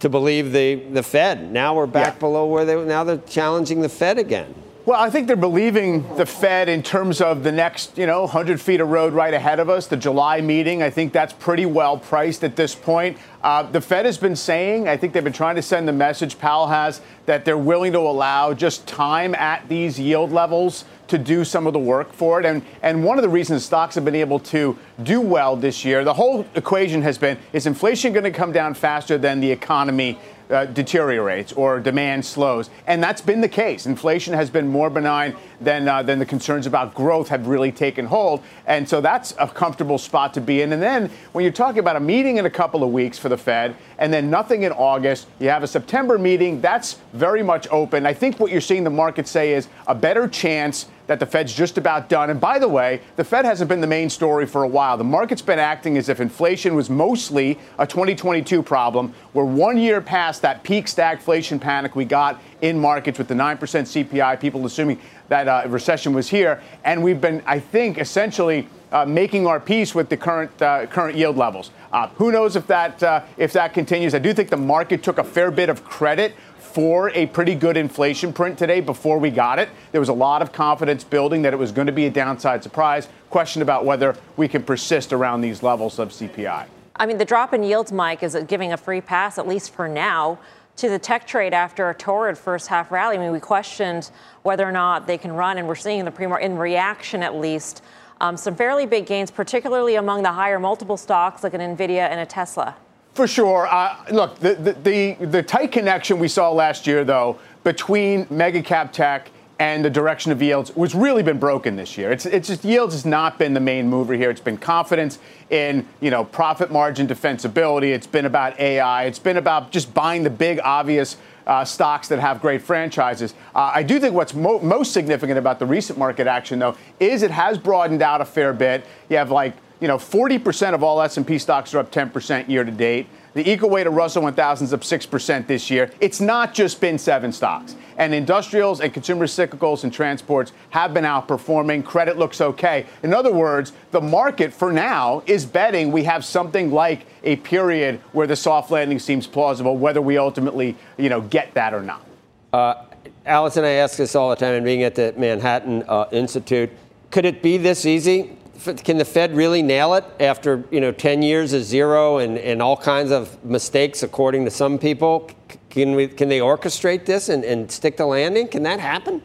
to 0.00 0.08
believe 0.10 0.52
the, 0.52 0.74
the 0.74 1.02
Fed. 1.02 1.50
Now 1.50 1.74
we're 1.74 1.86
back 1.86 2.14
yeah. 2.14 2.20
below 2.20 2.46
where 2.46 2.66
they 2.66 2.82
now 2.84 3.04
they're 3.04 3.16
challenging 3.16 3.80
the 3.80 3.88
Fed 3.88 4.18
again. 4.18 4.54
Well, 4.86 5.00
I 5.00 5.10
think 5.10 5.26
they're 5.26 5.34
believing 5.34 6.14
the 6.14 6.24
Fed 6.24 6.68
in 6.68 6.80
terms 6.80 7.20
of 7.20 7.42
the 7.42 7.50
next, 7.50 7.98
you 7.98 8.06
know, 8.06 8.20
100 8.20 8.60
feet 8.60 8.80
of 8.80 8.88
road 8.88 9.14
right 9.14 9.34
ahead 9.34 9.58
of 9.58 9.68
us, 9.68 9.88
the 9.88 9.96
July 9.96 10.40
meeting. 10.40 10.80
I 10.80 10.90
think 10.90 11.12
that's 11.12 11.32
pretty 11.32 11.66
well 11.66 11.98
priced 11.98 12.44
at 12.44 12.54
this 12.54 12.76
point. 12.76 13.18
Uh, 13.42 13.64
the 13.64 13.80
Fed 13.80 14.06
has 14.06 14.16
been 14.16 14.36
saying, 14.36 14.86
I 14.86 14.96
think 14.96 15.12
they've 15.12 15.24
been 15.24 15.32
trying 15.32 15.56
to 15.56 15.62
send 15.62 15.88
the 15.88 15.92
message, 15.92 16.38
Powell 16.38 16.68
has, 16.68 17.00
that 17.24 17.44
they're 17.44 17.58
willing 17.58 17.94
to 17.94 17.98
allow 17.98 18.54
just 18.54 18.86
time 18.86 19.34
at 19.34 19.68
these 19.68 19.98
yield 19.98 20.30
levels 20.30 20.84
to 21.08 21.18
do 21.18 21.44
some 21.44 21.66
of 21.66 21.72
the 21.72 21.80
work 21.80 22.12
for 22.12 22.38
it. 22.38 22.46
And, 22.46 22.62
and 22.80 23.02
one 23.02 23.18
of 23.18 23.22
the 23.22 23.28
reasons 23.28 23.64
stocks 23.64 23.96
have 23.96 24.04
been 24.04 24.14
able 24.14 24.38
to 24.38 24.78
do 25.02 25.20
well 25.20 25.56
this 25.56 25.84
year, 25.84 26.04
the 26.04 26.14
whole 26.14 26.46
equation 26.54 27.02
has 27.02 27.18
been 27.18 27.38
is 27.52 27.66
inflation 27.66 28.12
going 28.12 28.24
to 28.24 28.30
come 28.30 28.52
down 28.52 28.72
faster 28.72 29.18
than 29.18 29.40
the 29.40 29.50
economy 29.50 30.16
uh, 30.50 30.66
deteriorates 30.66 31.52
or 31.52 31.80
demand 31.80 32.24
slows. 32.24 32.70
And 32.86 33.02
that's 33.02 33.20
been 33.20 33.40
the 33.40 33.48
case. 33.48 33.86
Inflation 33.86 34.34
has 34.34 34.50
been 34.50 34.68
more 34.68 34.90
benign 34.90 35.36
than, 35.60 35.88
uh, 35.88 36.02
than 36.02 36.18
the 36.18 36.26
concerns 36.26 36.66
about 36.66 36.94
growth 36.94 37.28
have 37.28 37.46
really 37.46 37.72
taken 37.72 38.06
hold. 38.06 38.42
And 38.66 38.88
so 38.88 39.00
that's 39.00 39.34
a 39.38 39.48
comfortable 39.48 39.98
spot 39.98 40.34
to 40.34 40.40
be 40.40 40.62
in. 40.62 40.72
And 40.72 40.82
then 40.82 41.10
when 41.32 41.42
you're 41.44 41.52
talking 41.52 41.78
about 41.78 41.96
a 41.96 42.00
meeting 42.00 42.36
in 42.36 42.46
a 42.46 42.50
couple 42.50 42.84
of 42.84 42.92
weeks 42.92 43.18
for 43.18 43.28
the 43.28 43.38
Fed 43.38 43.76
and 43.98 44.12
then 44.12 44.30
nothing 44.30 44.62
in 44.62 44.72
August, 44.72 45.26
you 45.38 45.48
have 45.48 45.62
a 45.62 45.66
September 45.66 46.18
meeting, 46.18 46.60
that's 46.60 46.98
very 47.12 47.42
much 47.42 47.66
open. 47.70 48.06
I 48.06 48.12
think 48.12 48.38
what 48.38 48.50
you're 48.50 48.60
seeing 48.60 48.84
the 48.84 48.90
market 48.90 49.26
say 49.26 49.54
is 49.54 49.68
a 49.86 49.94
better 49.94 50.28
chance 50.28 50.86
that 51.06 51.20
the 51.20 51.26
Fed's 51.26 51.52
just 51.54 51.78
about 51.78 52.08
done. 52.08 52.30
And 52.30 52.40
by 52.40 52.58
the 52.58 52.68
way, 52.68 53.00
the 53.16 53.24
Fed 53.24 53.44
hasn't 53.44 53.68
been 53.68 53.80
the 53.80 53.86
main 53.86 54.10
story 54.10 54.46
for 54.46 54.62
a 54.62 54.68
while. 54.68 54.96
The 54.96 55.04
market's 55.04 55.42
been 55.42 55.58
acting 55.58 55.96
as 55.96 56.08
if 56.08 56.20
inflation 56.20 56.74
was 56.74 56.90
mostly 56.90 57.58
a 57.78 57.86
2022 57.86 58.62
problem. 58.62 59.14
We're 59.32 59.44
one 59.44 59.78
year 59.78 60.00
past 60.00 60.42
that 60.42 60.62
peak 60.62 60.86
stagflation 60.86 61.60
panic 61.60 61.96
we 61.96 62.04
got 62.04 62.40
in 62.60 62.78
markets 62.78 63.18
with 63.18 63.28
the 63.28 63.34
9% 63.34 63.58
CPI, 63.58 64.40
people 64.40 64.64
assuming 64.66 65.00
that 65.28 65.48
uh, 65.48 65.64
recession 65.68 66.12
was 66.12 66.28
here. 66.28 66.62
And 66.84 67.02
we've 67.02 67.20
been, 67.20 67.42
I 67.46 67.58
think, 67.58 67.98
essentially 67.98 68.68
uh, 68.92 69.04
making 69.04 69.46
our 69.46 69.58
peace 69.58 69.94
with 69.94 70.08
the 70.08 70.16
current 70.16 70.62
uh, 70.62 70.86
current 70.86 71.16
yield 71.16 71.36
levels. 71.36 71.70
Uh, 71.92 72.08
who 72.10 72.30
knows 72.30 72.56
if 72.56 72.66
that 72.68 73.02
uh, 73.02 73.22
if 73.36 73.52
that 73.52 73.74
continues? 73.74 74.14
I 74.14 74.18
do 74.18 74.32
think 74.32 74.48
the 74.48 74.56
market 74.56 75.02
took 75.02 75.18
a 75.18 75.24
fair 75.24 75.50
bit 75.50 75.68
of 75.68 75.84
credit 75.84 76.34
for 76.76 77.08
a 77.14 77.24
pretty 77.24 77.54
good 77.54 77.74
inflation 77.74 78.34
print 78.34 78.58
today 78.58 78.82
before 78.82 79.18
we 79.18 79.30
got 79.30 79.58
it. 79.58 79.70
There 79.92 80.00
was 80.00 80.10
a 80.10 80.12
lot 80.12 80.42
of 80.42 80.52
confidence 80.52 81.04
building 81.04 81.40
that 81.40 81.54
it 81.54 81.56
was 81.56 81.72
going 81.72 81.86
to 81.86 81.92
be 81.92 82.04
a 82.04 82.10
downside 82.10 82.62
surprise. 82.62 83.08
Question 83.30 83.62
about 83.62 83.86
whether 83.86 84.14
we 84.36 84.46
can 84.46 84.62
persist 84.62 85.14
around 85.14 85.40
these 85.40 85.62
levels 85.62 85.98
of 85.98 86.10
CPI. 86.10 86.66
I 86.96 87.06
mean, 87.06 87.16
the 87.16 87.24
drop 87.24 87.54
in 87.54 87.62
yields, 87.62 87.92
Mike, 87.92 88.22
is 88.22 88.36
giving 88.46 88.74
a 88.74 88.76
free 88.76 89.00
pass, 89.00 89.38
at 89.38 89.48
least 89.48 89.72
for 89.72 89.88
now, 89.88 90.38
to 90.76 90.90
the 90.90 90.98
tech 90.98 91.26
trade 91.26 91.54
after 91.54 91.88
a 91.88 91.94
torrid 91.94 92.36
first 92.36 92.66
half 92.66 92.92
rally. 92.92 93.16
I 93.16 93.20
mean, 93.20 93.32
we 93.32 93.40
questioned 93.40 94.10
whether 94.42 94.68
or 94.68 94.72
not 94.72 95.06
they 95.06 95.16
can 95.16 95.32
run, 95.32 95.56
and 95.56 95.66
we're 95.66 95.76
seeing 95.76 96.04
the 96.04 96.10
pre 96.10 96.26
in 96.42 96.58
reaction 96.58 97.22
at 97.22 97.36
least. 97.36 97.82
Um, 98.20 98.36
some 98.36 98.54
fairly 98.54 98.84
big 98.84 99.06
gains, 99.06 99.30
particularly 99.30 99.94
among 99.94 100.24
the 100.24 100.32
higher 100.32 100.60
multiple 100.60 100.98
stocks 100.98 101.42
like 101.42 101.54
an 101.54 101.62
Nvidia 101.62 102.10
and 102.10 102.20
a 102.20 102.26
Tesla. 102.26 102.76
For 103.16 103.26
sure. 103.26 103.66
Uh, 103.66 103.96
look, 104.12 104.38
the, 104.40 104.54
the, 104.56 104.72
the, 104.74 105.26
the 105.26 105.42
tight 105.42 105.72
connection 105.72 106.18
we 106.18 106.28
saw 106.28 106.50
last 106.50 106.86
year, 106.86 107.02
though, 107.02 107.38
between 107.64 108.26
mega 108.28 108.62
cap 108.62 108.92
tech 108.92 109.30
and 109.58 109.82
the 109.82 109.88
direction 109.88 110.32
of 110.32 110.42
yields 110.42 110.76
was 110.76 110.94
really 110.94 111.22
been 111.22 111.38
broken 111.38 111.76
this 111.76 111.96
year. 111.96 112.12
It's, 112.12 112.26
it's 112.26 112.48
just 112.48 112.62
yields 112.62 112.92
has 112.92 113.06
not 113.06 113.38
been 113.38 113.54
the 113.54 113.60
main 113.60 113.88
mover 113.88 114.12
here. 114.12 114.28
It's 114.28 114.42
been 114.42 114.58
confidence 114.58 115.18
in 115.48 115.88
you 116.02 116.10
know 116.10 116.26
profit 116.26 116.70
margin 116.70 117.06
defensibility. 117.06 117.94
It's 117.94 118.06
been 118.06 118.26
about 118.26 118.60
AI. 118.60 119.04
It's 119.04 119.18
been 119.18 119.38
about 119.38 119.72
just 119.72 119.94
buying 119.94 120.22
the 120.22 120.28
big 120.28 120.60
obvious 120.62 121.16
uh, 121.46 121.64
stocks 121.64 122.08
that 122.08 122.18
have 122.18 122.42
great 122.42 122.60
franchises. 122.60 123.32
Uh, 123.54 123.72
I 123.74 123.82
do 123.82 123.98
think 123.98 124.14
what's 124.14 124.34
mo- 124.34 124.58
most 124.58 124.92
significant 124.92 125.38
about 125.38 125.58
the 125.58 125.64
recent 125.64 125.98
market 125.98 126.26
action 126.26 126.58
though 126.58 126.76
is 127.00 127.22
it 127.22 127.30
has 127.30 127.56
broadened 127.56 128.02
out 128.02 128.20
a 128.20 128.26
fair 128.26 128.52
bit. 128.52 128.84
You 129.08 129.16
have 129.16 129.30
like 129.30 129.54
you 129.80 129.88
know, 129.88 129.98
40% 129.98 130.74
of 130.74 130.82
all 130.82 131.02
S&P 131.02 131.38
stocks 131.38 131.74
are 131.74 131.78
up 131.78 131.92
10% 131.92 132.48
year 132.48 132.64
to 132.64 132.70
date. 132.70 133.06
The 133.34 133.50
equal 133.50 133.68
weight 133.68 133.86
of 133.86 133.92
Russell 133.92 134.22
1000 134.22 134.64
is 134.64 134.72
up 134.72 134.80
6% 134.80 135.46
this 135.46 135.70
year. 135.70 135.90
It's 136.00 136.22
not 136.22 136.54
just 136.54 136.80
been 136.80 136.96
seven 136.96 137.32
stocks. 137.32 137.76
And 137.98 138.14
industrials 138.14 138.80
and 138.80 138.94
consumer 138.94 139.26
cyclicals 139.26 139.84
and 139.84 139.92
transports 139.92 140.52
have 140.70 140.94
been 140.94 141.04
outperforming. 141.04 141.84
Credit 141.84 142.16
looks 142.16 142.40
okay. 142.40 142.86
In 143.02 143.12
other 143.12 143.30
words, 143.30 143.74
the 143.90 144.00
market 144.00 144.54
for 144.54 144.72
now 144.72 145.22
is 145.26 145.44
betting 145.44 145.92
we 145.92 146.04
have 146.04 146.24
something 146.24 146.70
like 146.70 147.06
a 147.24 147.36
period 147.36 148.00
where 148.12 148.26
the 148.26 148.36
soft 148.36 148.70
landing 148.70 148.98
seems 148.98 149.26
plausible, 149.26 149.76
whether 149.76 150.00
we 150.00 150.16
ultimately, 150.16 150.74
you 150.96 151.10
know, 151.10 151.20
get 151.20 151.52
that 151.52 151.74
or 151.74 151.82
not. 151.82 152.06
Uh, 152.54 152.86
Allison, 153.26 153.64
I 153.64 153.72
ask 153.72 153.98
this 153.98 154.14
all 154.14 154.30
the 154.30 154.36
time, 154.36 154.54
and 154.54 154.64
being 154.64 154.82
at 154.82 154.94
the 154.94 155.12
Manhattan 155.16 155.82
uh, 155.88 156.06
Institute, 156.10 156.70
could 157.10 157.26
it 157.26 157.42
be 157.42 157.58
this 157.58 157.84
easy? 157.84 158.36
Can 158.84 158.98
the 158.98 159.04
Fed 159.04 159.34
really 159.34 159.62
nail 159.62 159.94
it 159.94 160.04
after 160.20 160.64
you 160.70 160.80
know 160.80 160.92
10 160.92 161.22
years 161.22 161.52
of 161.52 161.62
zero 161.64 162.18
and, 162.18 162.38
and 162.38 162.60
all 162.60 162.76
kinds 162.76 163.10
of 163.10 163.44
mistakes, 163.44 164.02
according 164.02 164.44
to 164.44 164.50
some 164.50 164.78
people? 164.78 165.30
Can 165.70 165.94
we 165.94 166.08
can 166.08 166.28
they 166.28 166.40
orchestrate 166.40 167.04
this 167.06 167.28
and, 167.28 167.44
and 167.44 167.70
stick 167.70 167.96
the 167.96 168.06
landing? 168.06 168.48
Can 168.48 168.62
that 168.64 168.80
happen? 168.80 169.22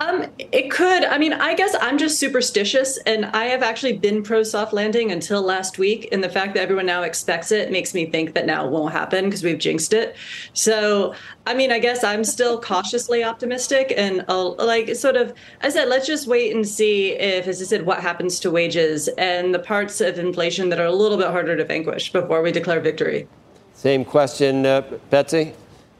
Um, 0.00 0.26
it 0.38 0.70
could. 0.70 1.04
I 1.04 1.18
mean, 1.18 1.32
I 1.32 1.54
guess 1.54 1.74
I'm 1.80 1.98
just 1.98 2.20
superstitious, 2.20 2.98
and 2.98 3.26
I 3.26 3.46
have 3.46 3.64
actually 3.64 3.98
been 3.98 4.22
pro 4.22 4.44
soft 4.44 4.72
landing 4.72 5.10
until 5.10 5.42
last 5.42 5.78
week. 5.78 6.08
And 6.12 6.22
the 6.22 6.28
fact 6.28 6.54
that 6.54 6.60
everyone 6.60 6.86
now 6.86 7.02
expects 7.02 7.50
it 7.50 7.72
makes 7.72 7.94
me 7.94 8.06
think 8.06 8.34
that 8.34 8.46
now 8.46 8.64
it 8.64 8.70
won't 8.70 8.92
happen 8.92 9.24
because 9.24 9.42
we've 9.42 9.58
jinxed 9.58 9.92
it. 9.92 10.14
So, 10.52 11.14
I 11.46 11.54
mean, 11.54 11.72
I 11.72 11.80
guess 11.80 12.04
I'm 12.04 12.22
still 12.22 12.60
cautiously 12.70 13.24
optimistic, 13.24 13.92
and 13.96 14.24
I'll, 14.28 14.54
like 14.56 14.94
sort 14.94 15.16
of, 15.16 15.34
I 15.62 15.68
said, 15.68 15.88
let's 15.88 16.06
just 16.06 16.28
wait 16.28 16.54
and 16.54 16.66
see 16.66 17.12
if, 17.14 17.48
as 17.48 17.60
I 17.60 17.64
said, 17.64 17.84
what 17.84 18.00
happens 18.00 18.38
to 18.40 18.52
wages 18.52 19.08
and 19.18 19.52
the 19.52 19.58
parts 19.58 20.00
of 20.00 20.18
inflation 20.18 20.68
that 20.68 20.78
are 20.78 20.86
a 20.86 20.94
little 20.94 21.18
bit 21.18 21.28
harder 21.28 21.56
to 21.56 21.64
vanquish 21.64 22.12
before 22.12 22.40
we 22.40 22.52
declare 22.52 22.80
victory. 22.80 23.26
Same 23.74 24.04
question, 24.04 24.64
uh, 24.64 24.82
Betsey. 25.10 25.54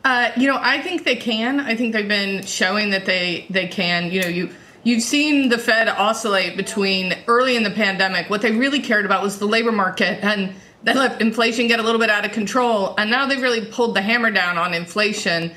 Uh, 0.04 0.30
you 0.36 0.46
know, 0.46 0.58
I 0.60 0.80
think 0.80 1.04
they 1.04 1.16
can. 1.16 1.60
I 1.60 1.74
think 1.74 1.92
they've 1.92 2.08
been 2.08 2.44
showing 2.44 2.90
that 2.90 3.04
they 3.06 3.46
they 3.50 3.66
can. 3.66 4.10
You 4.10 4.22
know, 4.22 4.28
you 4.28 4.50
you've 4.84 5.02
seen 5.02 5.48
the 5.48 5.58
Fed 5.58 5.88
oscillate 5.88 6.56
between 6.56 7.14
early 7.26 7.56
in 7.56 7.62
the 7.62 7.70
pandemic. 7.70 8.30
What 8.30 8.42
they 8.42 8.52
really 8.52 8.80
cared 8.80 9.04
about 9.04 9.22
was 9.22 9.38
the 9.38 9.46
labor 9.46 9.72
market, 9.72 10.22
and 10.22 10.54
they 10.82 10.94
let 10.94 11.20
inflation 11.20 11.66
get 11.66 11.80
a 11.80 11.82
little 11.82 12.00
bit 12.00 12.10
out 12.10 12.24
of 12.24 12.32
control. 12.32 12.94
And 12.96 13.10
now 13.10 13.26
they've 13.26 13.42
really 13.42 13.64
pulled 13.64 13.96
the 13.96 14.02
hammer 14.02 14.30
down 14.30 14.56
on 14.56 14.72
inflation. 14.72 15.50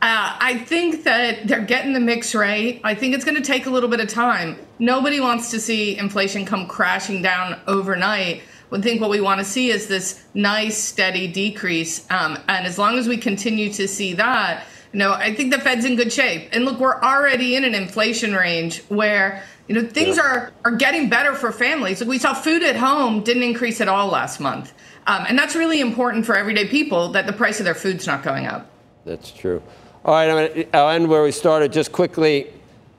Uh, 0.00 0.36
I 0.40 0.58
think 0.58 1.04
that 1.04 1.48
they're 1.48 1.64
getting 1.64 1.92
the 1.92 2.00
mix 2.00 2.34
right. 2.34 2.80
I 2.84 2.94
think 2.94 3.14
it's 3.14 3.24
going 3.24 3.36
to 3.36 3.42
take 3.42 3.66
a 3.66 3.70
little 3.70 3.88
bit 3.88 3.98
of 3.98 4.08
time. 4.08 4.56
Nobody 4.78 5.18
wants 5.18 5.50
to 5.50 5.58
see 5.58 5.98
inflation 5.98 6.44
come 6.44 6.68
crashing 6.68 7.20
down 7.20 7.58
overnight. 7.66 8.42
I 8.72 8.80
think 8.80 9.00
what 9.00 9.10
we 9.10 9.20
want 9.20 9.38
to 9.38 9.44
see 9.44 9.70
is 9.70 9.88
this 9.88 10.22
nice, 10.34 10.76
steady 10.76 11.26
decrease. 11.26 12.06
Um, 12.10 12.38
and 12.48 12.66
as 12.66 12.78
long 12.78 12.98
as 12.98 13.08
we 13.08 13.16
continue 13.16 13.72
to 13.72 13.88
see 13.88 14.14
that, 14.14 14.64
You 14.92 15.00
know, 15.00 15.12
I 15.12 15.34
think 15.34 15.52
the 15.52 15.60
Fed's 15.60 15.84
in 15.84 15.96
good 15.96 16.12
shape. 16.12 16.48
And 16.52 16.64
look, 16.64 16.78
we're 16.78 17.00
already 17.00 17.56
in 17.56 17.64
an 17.64 17.74
inflation 17.74 18.32
range 18.32 18.82
where 18.88 19.42
you 19.66 19.74
know 19.74 19.86
things 19.86 20.16
yeah. 20.16 20.22
are 20.22 20.52
are 20.64 20.70
getting 20.70 21.10
better 21.10 21.34
for 21.34 21.52
families. 21.52 22.00
Like 22.00 22.08
we 22.08 22.18
saw 22.18 22.32
food 22.32 22.62
at 22.62 22.76
home 22.76 23.22
didn't 23.22 23.42
increase 23.42 23.80
at 23.82 23.88
all 23.88 24.08
last 24.08 24.40
month, 24.40 24.72
um, 25.06 25.26
and 25.28 25.38
that's 25.38 25.54
really 25.54 25.80
important 25.80 26.24
for 26.24 26.36
everyday 26.36 26.66
people 26.66 27.10
that 27.10 27.26
the 27.26 27.34
price 27.34 27.60
of 27.60 27.64
their 27.64 27.74
food's 27.74 28.06
not 28.06 28.22
going 28.22 28.46
up. 28.46 28.70
That's 29.04 29.30
true. 29.30 29.62
All 30.06 30.14
right, 30.14 30.30
I'm 30.30 30.54
gonna, 30.54 30.66
I'll 30.72 30.88
end 30.88 31.06
where 31.06 31.22
we 31.22 31.32
started. 31.32 31.70
Just 31.70 31.92
quickly, 31.92 32.50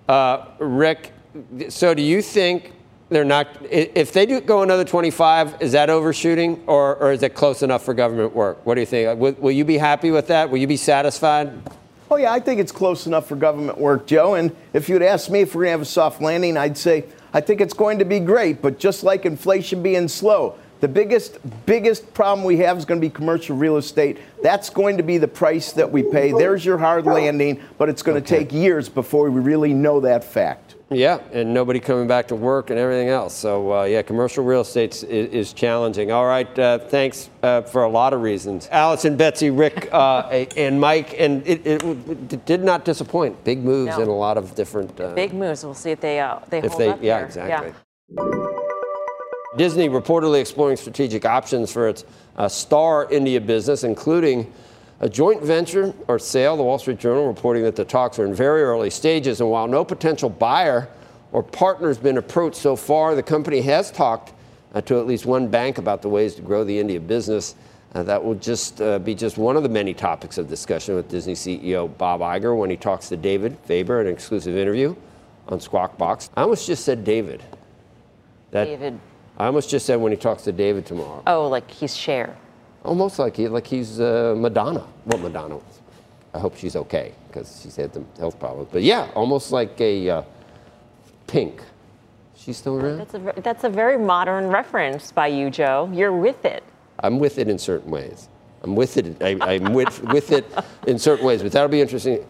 uh, 0.07 0.45
Rick. 0.59 1.11
So, 1.69 1.95
do 1.95 2.03
you 2.03 2.21
think 2.21 2.73
they're 3.09 3.25
not? 3.25 3.47
If 3.69 4.13
they 4.13 4.25
do 4.25 4.39
go 4.39 4.61
another 4.61 4.85
25, 4.85 5.61
is 5.61 5.71
that 5.71 5.89
overshooting, 5.89 6.63
or, 6.67 6.95
or 6.97 7.11
is 7.11 7.23
it 7.23 7.33
close 7.33 7.63
enough 7.63 7.83
for 7.83 7.93
government 7.93 8.35
work? 8.35 8.65
What 8.65 8.75
do 8.75 8.81
you 8.81 8.85
think? 8.85 9.19
Will, 9.19 9.33
will 9.33 9.51
you 9.51 9.65
be 9.65 9.77
happy 9.77 10.11
with 10.11 10.27
that? 10.27 10.49
Will 10.49 10.59
you 10.59 10.67
be 10.67 10.77
satisfied? 10.77 11.51
Oh, 12.11 12.17
yeah, 12.17 12.31
I 12.31 12.39
think 12.39 12.59
it's 12.59 12.71
close 12.71 13.05
enough 13.07 13.27
for 13.27 13.35
government 13.35 13.77
work, 13.77 14.07
Joe. 14.07 14.35
And 14.35 14.55
if 14.73 14.89
you'd 14.89 15.03
ask 15.03 15.29
me 15.29 15.41
if 15.41 15.53
we're 15.53 15.61
going 15.61 15.67
to 15.67 15.71
have 15.71 15.81
a 15.81 15.85
soft 15.85 16.21
landing, 16.21 16.57
I'd 16.57 16.77
say 16.77 17.05
I 17.33 17.41
think 17.41 17.61
it's 17.61 17.73
going 17.73 17.99
to 17.99 18.05
be 18.05 18.19
great. 18.19 18.61
But 18.61 18.79
just 18.79 19.03
like 19.03 19.25
inflation 19.25 19.83
being 19.83 20.07
slow, 20.07 20.57
the 20.79 20.87
biggest, 20.87 21.37
biggest 21.65 22.13
problem 22.13 22.45
we 22.45 22.57
have 22.57 22.77
is 22.77 22.85
going 22.85 23.01
to 23.01 23.05
be 23.05 23.11
commercial 23.11 23.55
real 23.55 23.77
estate. 23.77 24.17
That's 24.41 24.69
going 24.69 24.97
to 24.97 25.03
be 25.03 25.17
the 25.17 25.27
price 25.27 25.71
that 25.73 25.91
we 25.91 26.03
pay. 26.03 26.31
There's 26.31 26.63
your 26.63 26.77
hard 26.77 27.05
landing, 27.05 27.61
but 27.77 27.89
it's 27.89 28.01
going 28.01 28.21
to 28.21 28.25
okay. 28.35 28.45
take 28.45 28.53
years 28.53 28.87
before 28.87 29.29
we 29.29 29.41
really 29.41 29.73
know 29.73 29.99
that 29.99 30.23
fact. 30.23 30.68
Yeah, 30.91 31.19
and 31.31 31.53
nobody 31.53 31.79
coming 31.79 32.07
back 32.07 32.27
to 32.29 32.35
work 32.35 32.71
and 32.71 32.79
everything 32.79 33.09
else. 33.09 33.35
So 33.35 33.73
uh, 33.73 33.83
yeah, 33.83 34.01
commercial 34.01 34.43
real 34.43 34.61
estate 34.61 35.03
is, 35.03 35.03
is, 35.03 35.53
challenging. 35.53 36.11
All 36.11 36.25
right, 36.25 36.57
uh, 36.57 36.79
thanks 36.79 37.29
uh, 37.43 37.61
for 37.61 37.83
a 37.83 37.89
lot 37.89 38.11
of 38.13 38.21
reasons. 38.21 38.67
Allison, 38.71 39.15
Betsey, 39.15 39.51
Rick, 39.51 39.89
uh, 39.91 40.21
and 40.57 40.81
Mike, 40.81 41.19
and 41.19 41.45
it, 41.45 41.65
it, 41.65 41.83
it, 41.83 42.45
did 42.45 42.63
not 42.63 42.85
disappoint. 42.85 43.43
Big 43.43 43.63
moves 43.63 43.97
no. 43.97 44.01
in 44.01 44.07
a 44.07 44.15
lot 44.15 44.37
of 44.37 44.55
different. 44.55 44.99
Uh, 44.99 45.13
Big 45.13 45.33
moves. 45.33 45.63
We'll 45.63 45.75
see 45.75 45.91
if 45.91 46.01
they 46.01 46.19
uh, 46.19 46.39
they 46.49 46.59
if 46.59 46.71
hold 46.71 46.81
they, 46.81 46.89
up 46.89 47.03
Yeah, 47.03 47.17
here. 47.17 47.25
exactly. 47.25 47.73
Yeah. 48.17 48.55
Disney 49.57 49.89
reportedly 49.89 50.41
exploring 50.41 50.77
strategic 50.77 51.25
options 51.25 51.71
for 51.71 51.89
its 51.89 52.05
Star 52.47 53.11
India 53.11 53.41
business, 53.41 53.83
including 53.83 54.51
a 55.01 55.09
joint 55.09 55.41
venture 55.41 55.93
or 56.07 56.19
sale, 56.19 56.57
the 56.57 56.63
Wall 56.63 56.77
Street 56.77 56.99
Journal 56.99 57.27
reporting 57.27 57.63
that 57.63 57.75
the 57.75 57.85
talks 57.85 58.19
are 58.19 58.25
in 58.25 58.33
very 58.33 58.61
early 58.63 58.89
stages. 58.89 59.39
And 59.39 59.49
while 59.49 59.67
no 59.67 59.85
potential 59.85 60.29
buyer 60.29 60.89
or 61.31 61.41
partner 61.41 61.87
has 61.87 61.97
been 61.97 62.17
approached 62.17 62.57
so 62.57 62.75
far, 62.75 63.15
the 63.15 63.23
company 63.23 63.61
has 63.61 63.91
talked 63.91 64.33
uh, 64.73 64.81
to 64.81 64.99
at 64.99 65.07
least 65.07 65.25
one 65.25 65.47
bank 65.47 65.77
about 65.77 66.01
the 66.01 66.09
ways 66.09 66.35
to 66.35 66.41
grow 66.41 66.63
the 66.63 66.77
India 66.77 66.99
business. 66.99 67.55
Uh, 67.95 68.03
that 68.03 68.23
will 68.23 68.35
just 68.35 68.81
uh, 68.81 68.99
be 68.99 69.15
just 69.15 69.37
one 69.37 69.55
of 69.57 69.63
the 69.63 69.69
many 69.69 69.93
topics 69.93 70.37
of 70.37 70.47
discussion 70.47 70.95
with 70.95 71.09
Disney 71.09 71.33
CEO 71.33 71.97
Bob 71.97 72.21
Iger 72.21 72.55
when 72.55 72.69
he 72.69 72.77
talks 72.77 73.09
to 73.09 73.17
David 73.17 73.57
Faber 73.63 74.01
in 74.01 74.07
an 74.07 74.13
exclusive 74.13 74.55
interview 74.55 74.95
on 75.47 75.59
Squawk 75.59 75.97
Box. 75.97 76.29
I 76.37 76.43
almost 76.43 76.67
just 76.67 76.85
said 76.85 77.03
David. 77.03 77.41
That, 78.51 78.65
David. 78.65 78.99
I 79.39 79.47
almost 79.47 79.69
just 79.71 79.87
said 79.87 79.95
when 79.95 80.11
he 80.11 80.17
talks 80.17 80.43
to 80.43 80.51
David 80.51 80.85
tomorrow. 80.85 81.23
Oh, 81.25 81.47
like 81.47 81.71
he's 81.71 81.95
Cher. 81.95 82.35
Almost 82.83 83.19
like 83.19 83.35
he, 83.35 83.47
like 83.47 83.67
he's 83.67 83.99
uh, 83.99 84.35
Madonna. 84.37 84.85
Well, 85.05 85.19
Madonna. 85.19 85.55
was. 85.55 85.79
I 86.33 86.39
hope 86.39 86.55
she's 86.55 86.75
okay 86.75 87.13
because 87.27 87.59
she's 87.61 87.75
had 87.75 87.93
some 87.93 88.05
health 88.17 88.39
problems. 88.39 88.69
But 88.71 88.83
yeah, 88.83 89.09
almost 89.15 89.51
like 89.51 89.79
a 89.81 90.09
uh, 90.09 90.21
Pink. 91.27 91.61
She's 92.35 92.57
still 92.57 92.77
around. 92.77 92.99
That's 92.99 93.13
a 93.13 93.41
that's 93.41 93.63
a 93.63 93.69
very 93.69 93.97
modern 93.97 94.47
reference 94.47 95.11
by 95.11 95.27
you, 95.27 95.49
Joe. 95.49 95.89
You're 95.93 96.13
with 96.13 96.45
it. 96.45 96.63
I'm 96.99 97.19
with 97.19 97.37
it 97.37 97.47
in 97.49 97.59
certain 97.59 97.91
ways. 97.91 98.29
I'm 98.63 98.75
with 98.75 98.97
it. 98.97 99.21
I, 99.21 99.55
am 99.55 99.73
with 99.73 100.01
with 100.13 100.31
it 100.31 100.45
in 100.87 100.97
certain 100.99 101.25
ways. 101.25 101.41
But 101.41 101.51
that'll 101.51 101.69
be 101.69 101.81
interesting. 101.81 102.25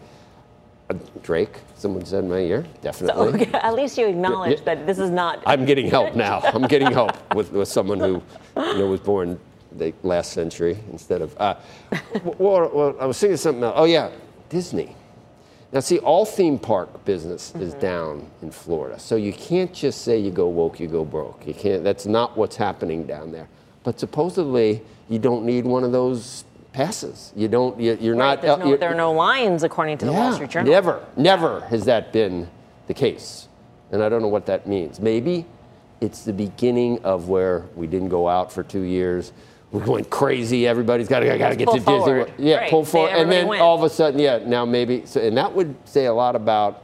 Uh, 0.88 0.94
Drake, 1.22 1.60
someone 1.76 2.04
said 2.04 2.24
in 2.24 2.30
my 2.30 2.38
ear, 2.38 2.66
definitely. 2.82 3.30
So, 3.30 3.34
okay, 3.40 3.58
at 3.58 3.74
least 3.74 3.96
you 3.96 4.08
acknowledge 4.08 4.58
yeah. 4.58 4.74
that 4.74 4.86
this 4.86 4.98
is 4.98 5.10
not. 5.10 5.42
I'm 5.46 5.64
getting 5.64 5.86
help 5.86 6.16
now. 6.16 6.40
I'm 6.40 6.62
getting 6.62 6.90
help 6.90 7.12
with, 7.34 7.52
with 7.52 7.68
someone 7.68 8.00
who 8.00 8.20
you 8.56 8.78
know, 8.78 8.88
was 8.88 9.00
born 9.00 9.38
the 9.72 9.92
last 10.02 10.32
century 10.32 10.78
instead 10.92 11.22
of. 11.22 11.36
Uh, 11.38 11.54
well, 12.38 12.70
well, 12.72 12.96
I 13.00 13.06
was 13.06 13.18
thinking 13.18 13.36
something 13.36 13.62
else. 13.62 13.74
Oh, 13.76 13.84
yeah, 13.84 14.10
Disney. 14.48 14.94
Now, 15.72 15.80
see, 15.80 15.98
all 15.98 16.24
theme 16.24 16.58
park 16.58 17.04
business 17.04 17.50
mm-hmm. 17.50 17.62
is 17.62 17.74
down 17.74 18.28
in 18.42 18.50
Florida. 18.50 18.98
So 18.98 19.16
you 19.16 19.32
can't 19.32 19.72
just 19.72 20.02
say 20.02 20.18
you 20.18 20.32
go 20.32 20.48
woke, 20.48 20.80
you 20.80 20.88
go 20.88 21.04
broke. 21.04 21.46
You 21.46 21.54
can't, 21.54 21.84
that's 21.84 22.06
not 22.06 22.36
what's 22.36 22.56
happening 22.56 23.06
down 23.06 23.30
there. 23.30 23.48
But 23.84 24.00
supposedly, 24.00 24.82
you 25.08 25.18
don't 25.18 25.44
need 25.44 25.64
one 25.64 25.84
of 25.84 25.92
those 25.92 26.44
passes. 26.72 27.32
You 27.36 27.48
don't, 27.48 27.78
you, 27.80 27.92
are 27.92 28.16
right, 28.16 28.42
not. 28.42 28.58
No, 28.60 28.76
there 28.76 28.90
are 28.90 28.96
no 28.96 29.12
lines, 29.12 29.62
according 29.62 29.98
to 29.98 30.06
the 30.06 30.12
yeah, 30.12 30.18
Wall 30.18 30.32
Street 30.32 30.50
Journal. 30.50 30.72
Never, 30.72 31.04
never 31.16 31.60
has 31.66 31.84
that 31.84 32.12
been 32.12 32.48
the 32.88 32.94
case. 32.94 33.48
And 33.92 34.02
I 34.02 34.08
don't 34.08 34.22
know 34.22 34.28
what 34.28 34.46
that 34.46 34.66
means. 34.66 35.00
Maybe 35.00 35.46
it's 36.00 36.24
the 36.24 36.32
beginning 36.32 37.02
of 37.04 37.28
where 37.28 37.66
we 37.74 37.86
didn't 37.86 38.08
go 38.08 38.28
out 38.28 38.52
for 38.52 38.62
two 38.62 38.82
years 38.82 39.32
we're 39.72 39.84
going 39.84 40.04
crazy. 40.06 40.66
Everybody's 40.66 41.08
got 41.08 41.20
to 41.20 41.38
got 41.38 41.50
to 41.50 41.56
get 41.56 41.68
to. 41.68 41.78
Disney. 41.78 42.24
Yeah, 42.38 42.56
right. 42.56 42.70
pull 42.70 42.84
forward, 42.84 43.10
and 43.10 43.30
then 43.30 43.46
went. 43.46 43.62
all 43.62 43.76
of 43.76 43.84
a 43.84 43.90
sudden, 43.90 44.18
yeah, 44.18 44.38
now 44.38 44.64
maybe, 44.64 45.06
so, 45.06 45.20
and 45.20 45.36
that 45.36 45.52
would 45.54 45.76
say 45.88 46.06
a 46.06 46.12
lot 46.12 46.34
about 46.34 46.82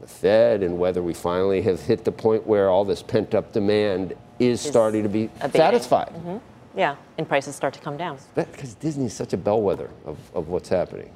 the 0.00 0.06
Fed 0.06 0.62
and 0.62 0.78
whether 0.78 1.02
we 1.02 1.12
finally 1.12 1.60
have 1.62 1.80
hit 1.80 2.04
the 2.04 2.12
point 2.12 2.46
where 2.46 2.68
all 2.68 2.84
this 2.84 3.02
pent 3.02 3.34
up 3.34 3.52
demand 3.52 4.12
is, 4.38 4.64
is 4.64 4.70
starting 4.70 5.02
to 5.02 5.08
be 5.08 5.28
satisfied. 5.52 6.08
Mm-hmm. 6.08 6.78
Yeah, 6.78 6.96
and 7.18 7.28
prices 7.28 7.54
start 7.54 7.74
to 7.74 7.80
come 7.80 7.96
down. 7.96 8.18
Because 8.34 8.74
Disney 8.74 9.06
is 9.06 9.12
such 9.12 9.32
a 9.32 9.36
bellwether 9.36 9.90
of, 10.04 10.18
of 10.34 10.48
what's 10.48 10.68
happening. 10.68 11.10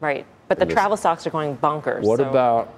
Right, 0.00 0.26
but 0.48 0.58
the 0.58 0.66
travel 0.66 0.96
stocks 0.96 1.26
are 1.26 1.30
going 1.30 1.56
bonkers. 1.58 2.02
What 2.02 2.20
so. 2.20 2.28
about 2.28 2.74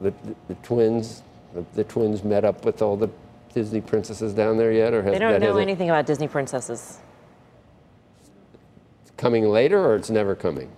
the, 0.00 0.10
the, 0.10 0.34
the 0.48 0.54
twins? 0.62 1.22
The, 1.52 1.64
the 1.74 1.84
twins 1.84 2.22
met 2.22 2.44
up 2.44 2.64
with 2.64 2.80
all 2.80 2.96
the 2.96 3.08
Disney 3.54 3.80
princesses 3.80 4.32
down 4.32 4.56
there 4.56 4.72
yet, 4.72 4.94
or 4.94 5.02
has 5.02 5.12
they 5.12 5.18
don't 5.18 5.40
know 5.40 5.58
anything 5.58 5.90
about 5.90 6.06
Disney 6.06 6.28
princesses? 6.28 6.98
Coming 9.16 9.48
later, 9.48 9.78
or 9.84 9.96
it's 9.96 10.10
never 10.10 10.34
coming. 10.34 10.70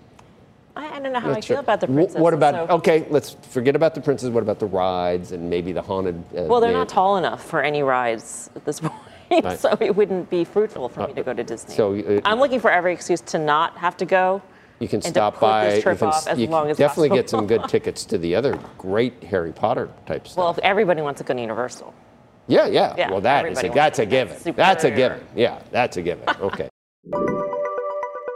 I, 0.74 0.86
I 0.96 1.00
don't 1.00 1.12
know 1.12 1.20
how 1.20 1.28
Not 1.28 1.36
I 1.36 1.40
sure. 1.40 1.56
feel 1.56 1.60
about 1.60 1.80
the 1.80 1.86
princesses. 1.86 2.20
What 2.20 2.34
about? 2.34 2.68
So. 2.68 2.74
Okay, 2.76 3.06
let's 3.10 3.36
forget 3.50 3.76
about 3.76 3.94
the 3.94 4.00
princesses. 4.00 4.30
What 4.30 4.42
about 4.42 4.58
the 4.58 4.66
rides 4.66 5.32
and 5.32 5.50
maybe 5.50 5.72
the 5.72 5.82
haunted? 5.82 6.16
Uh, 6.36 6.44
well, 6.44 6.60
they're 6.60 6.70
man- 6.70 6.80
not 6.80 6.88
tall 6.88 7.18
enough 7.18 7.44
for 7.44 7.62
any 7.62 7.82
rides 7.82 8.50
at 8.56 8.64
this 8.64 8.80
point. 8.80 8.94
Right. 9.30 9.58
so 9.58 9.74
it 9.80 9.96
wouldn't 9.96 10.28
be 10.28 10.44
fruitful 10.44 10.90
for 10.90 11.02
uh, 11.02 11.06
me 11.06 11.14
to 11.14 11.22
go 11.22 11.32
to 11.32 11.42
Disney. 11.42 11.74
So 11.74 11.94
uh, 11.94 12.20
I'm 12.24 12.38
looking 12.38 12.60
for 12.60 12.70
every 12.70 12.92
excuse 12.92 13.20
to 13.22 13.38
not 13.38 13.76
have 13.78 13.96
to 13.98 14.04
go. 14.04 14.42
You 14.78 14.88
can 14.88 15.00
stop 15.00 15.38
by. 15.38 15.76
you 15.76 15.82
can, 15.82 15.92
you 15.92 16.46
can 16.46 16.74
definitely 16.74 17.08
possible. 17.08 17.08
get 17.16 17.30
some 17.30 17.46
good 17.46 17.64
tickets 17.68 18.04
to 18.06 18.18
the 18.18 18.34
other 18.34 18.58
great 18.76 19.22
Harry 19.22 19.52
Potter 19.52 19.88
type 20.06 20.26
stuff. 20.26 20.36
Well, 20.36 20.50
if 20.50 20.58
everybody 20.58 21.02
wants 21.02 21.18
to 21.18 21.24
go 21.24 21.34
to 21.34 21.40
Universal. 21.40 21.94
Yeah, 22.48 22.66
yeah. 22.66 22.94
yeah 22.96 23.10
well, 23.10 23.20
that 23.20 23.46
is 23.46 23.62
a, 23.62 23.68
that's 23.68 23.98
a 23.98 24.06
given. 24.06 24.36
That's 24.54 24.84
a 24.84 24.90
given. 24.90 25.20
Yeah, 25.34 25.60
that's 25.70 25.96
a 25.96 26.02
given. 26.02 26.24
Okay. 26.40 26.68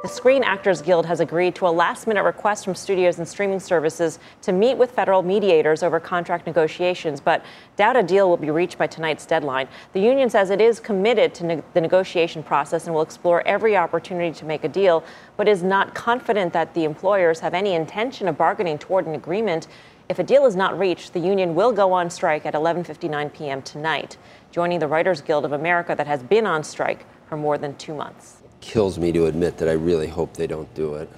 The 0.06 0.12
Screen 0.12 0.44
Actors 0.44 0.82
Guild 0.82 1.04
has 1.06 1.18
agreed 1.18 1.56
to 1.56 1.66
a 1.66 1.68
last 1.68 2.06
minute 2.06 2.22
request 2.22 2.64
from 2.64 2.76
studios 2.76 3.18
and 3.18 3.26
streaming 3.26 3.58
services 3.58 4.20
to 4.42 4.52
meet 4.52 4.76
with 4.76 4.92
federal 4.92 5.20
mediators 5.20 5.82
over 5.82 5.98
contract 5.98 6.46
negotiations, 6.46 7.20
but 7.20 7.44
doubt 7.74 7.96
a 7.96 8.04
deal 8.04 8.28
will 8.28 8.36
be 8.36 8.52
reached 8.52 8.78
by 8.78 8.86
tonight's 8.86 9.26
deadline. 9.26 9.66
The 9.94 10.00
union 10.00 10.30
says 10.30 10.50
it 10.50 10.60
is 10.60 10.78
committed 10.78 11.34
to 11.34 11.44
ne- 11.44 11.62
the 11.74 11.80
negotiation 11.80 12.44
process 12.44 12.86
and 12.86 12.94
will 12.94 13.02
explore 13.02 13.44
every 13.48 13.76
opportunity 13.76 14.32
to 14.38 14.44
make 14.44 14.62
a 14.62 14.68
deal, 14.68 15.02
but 15.36 15.48
is 15.48 15.64
not 15.64 15.92
confident 15.96 16.52
that 16.52 16.72
the 16.74 16.84
employers 16.84 17.40
have 17.40 17.52
any 17.52 17.74
intention 17.74 18.28
of 18.28 18.38
bargaining 18.38 18.78
toward 18.78 19.06
an 19.06 19.16
agreement. 19.16 19.66
If 20.08 20.20
a 20.20 20.22
deal 20.22 20.46
is 20.46 20.54
not 20.54 20.78
reached, 20.78 21.14
the 21.14 21.18
union 21.18 21.56
will 21.56 21.72
go 21.72 21.92
on 21.92 22.10
strike 22.10 22.46
at 22.46 22.54
11:59 22.54 23.32
p.m. 23.32 23.60
tonight, 23.62 24.16
joining 24.52 24.78
the 24.78 24.86
Writers 24.86 25.20
Guild 25.20 25.44
of 25.44 25.50
America 25.50 25.96
that 25.96 26.06
has 26.06 26.22
been 26.22 26.46
on 26.46 26.62
strike 26.62 27.04
for 27.28 27.36
more 27.36 27.58
than 27.58 27.74
2 27.76 27.92
months. 27.92 28.36
Kills 28.60 28.98
me 29.00 29.10
to 29.10 29.26
admit 29.26 29.58
that 29.58 29.68
I 29.68 29.72
really 29.72 30.06
hope 30.06 30.34
they 30.34 30.46
don't 30.46 30.72
do 30.74 30.94
it. 30.94 31.08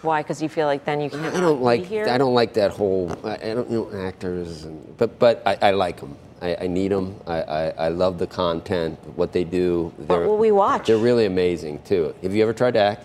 Why? 0.00 0.22
Because 0.22 0.40
you 0.40 0.48
feel 0.48 0.66
like 0.66 0.86
then 0.86 0.98
you 1.02 1.10
can. 1.10 1.22
I 1.26 1.40
don't 1.40 1.60
like. 1.60 1.92
I 1.92 2.16
don't 2.16 2.32
like 2.32 2.54
that 2.54 2.70
whole. 2.70 3.14
I, 3.22 3.34
I 3.34 3.54
don't 3.54 3.70
you 3.70 3.90
know 3.90 4.06
actors, 4.06 4.64
and, 4.64 4.96
but 4.96 5.18
but 5.18 5.42
I, 5.44 5.58
I 5.60 5.70
like 5.72 6.00
them. 6.00 6.16
I, 6.40 6.56
I, 6.62 6.66
need 6.68 6.92
them. 6.92 7.20
I, 7.26 7.42
I, 7.42 7.68
I, 7.70 7.88
love 7.88 8.16
the 8.16 8.26
content, 8.28 8.96
what 9.16 9.32
they 9.32 9.42
do. 9.42 9.92
What 10.06 10.20
will 10.20 10.38
we 10.38 10.52
watch? 10.52 10.86
They're 10.86 10.96
really 10.96 11.24
amazing 11.26 11.82
too. 11.82 12.14
Have 12.22 12.32
you 12.32 12.44
ever 12.44 12.52
tried 12.52 12.74
to 12.74 12.80
act? 12.80 13.04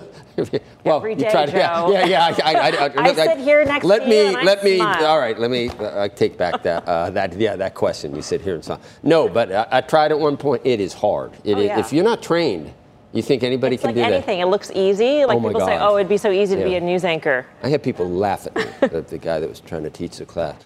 well, 0.84 0.96
Every 0.96 1.14
day, 1.14 1.26
you 1.26 1.30
try 1.30 1.46
to, 1.46 1.52
yeah, 1.52 1.88
yeah, 1.88 2.06
yeah. 2.06 2.36
I, 2.44 2.54
I, 2.54 2.68
I, 2.86 2.92
I 3.10 3.14
sit 3.14 3.38
here 3.38 3.64
next 3.64 3.84
let 3.84 4.02
to 4.02 4.08
me, 4.08 4.30
you 4.30 4.42
let 4.42 4.64
me. 4.64 4.76
Smile. 4.76 5.06
All 5.06 5.18
right, 5.18 5.38
let 5.38 5.50
me. 5.50 5.68
Uh, 5.68 6.08
take 6.08 6.36
back 6.36 6.62
that, 6.62 6.86
uh, 6.86 7.10
that, 7.10 7.38
yeah, 7.38 7.56
that 7.56 7.74
question. 7.74 8.14
You 8.14 8.22
sit 8.22 8.40
here 8.40 8.54
and 8.54 8.64
smile. 8.64 8.80
No, 9.02 9.28
but 9.28 9.52
I, 9.72 9.80
tried 9.80 10.12
at 10.12 10.18
one 10.18 10.36
point. 10.36 10.62
It 10.64 10.80
is 10.80 10.92
hard. 10.92 11.32
It 11.44 11.56
oh, 11.56 11.60
is, 11.60 11.66
yeah. 11.66 11.80
If 11.80 11.92
you're 11.92 12.04
not 12.04 12.22
trained, 12.22 12.72
you 13.12 13.22
think 13.22 13.42
anybody 13.42 13.74
it's 13.74 13.82
can 13.82 13.94
like 13.94 13.96
do 13.96 14.02
anything. 14.02 14.38
that? 14.38 14.46
It 14.46 14.50
looks 14.50 14.70
easy. 14.74 15.24
Like 15.24 15.36
oh 15.36 15.40
people 15.40 15.60
God. 15.60 15.66
say, 15.66 15.78
"Oh, 15.78 15.96
it'd 15.96 16.08
be 16.08 16.16
so 16.16 16.30
easy 16.30 16.54
yeah. 16.54 16.64
to 16.64 16.68
be 16.68 16.76
a 16.76 16.80
news 16.80 17.04
anchor." 17.04 17.46
I 17.62 17.68
had 17.68 17.82
people 17.82 18.08
laugh 18.08 18.46
at 18.46 18.56
me. 18.56 18.64
the, 18.88 19.02
the 19.02 19.18
guy 19.18 19.40
that 19.40 19.48
was 19.48 19.60
trying 19.60 19.82
to 19.84 19.90
teach 19.90 20.16
the 20.16 20.26
class. 20.26 20.56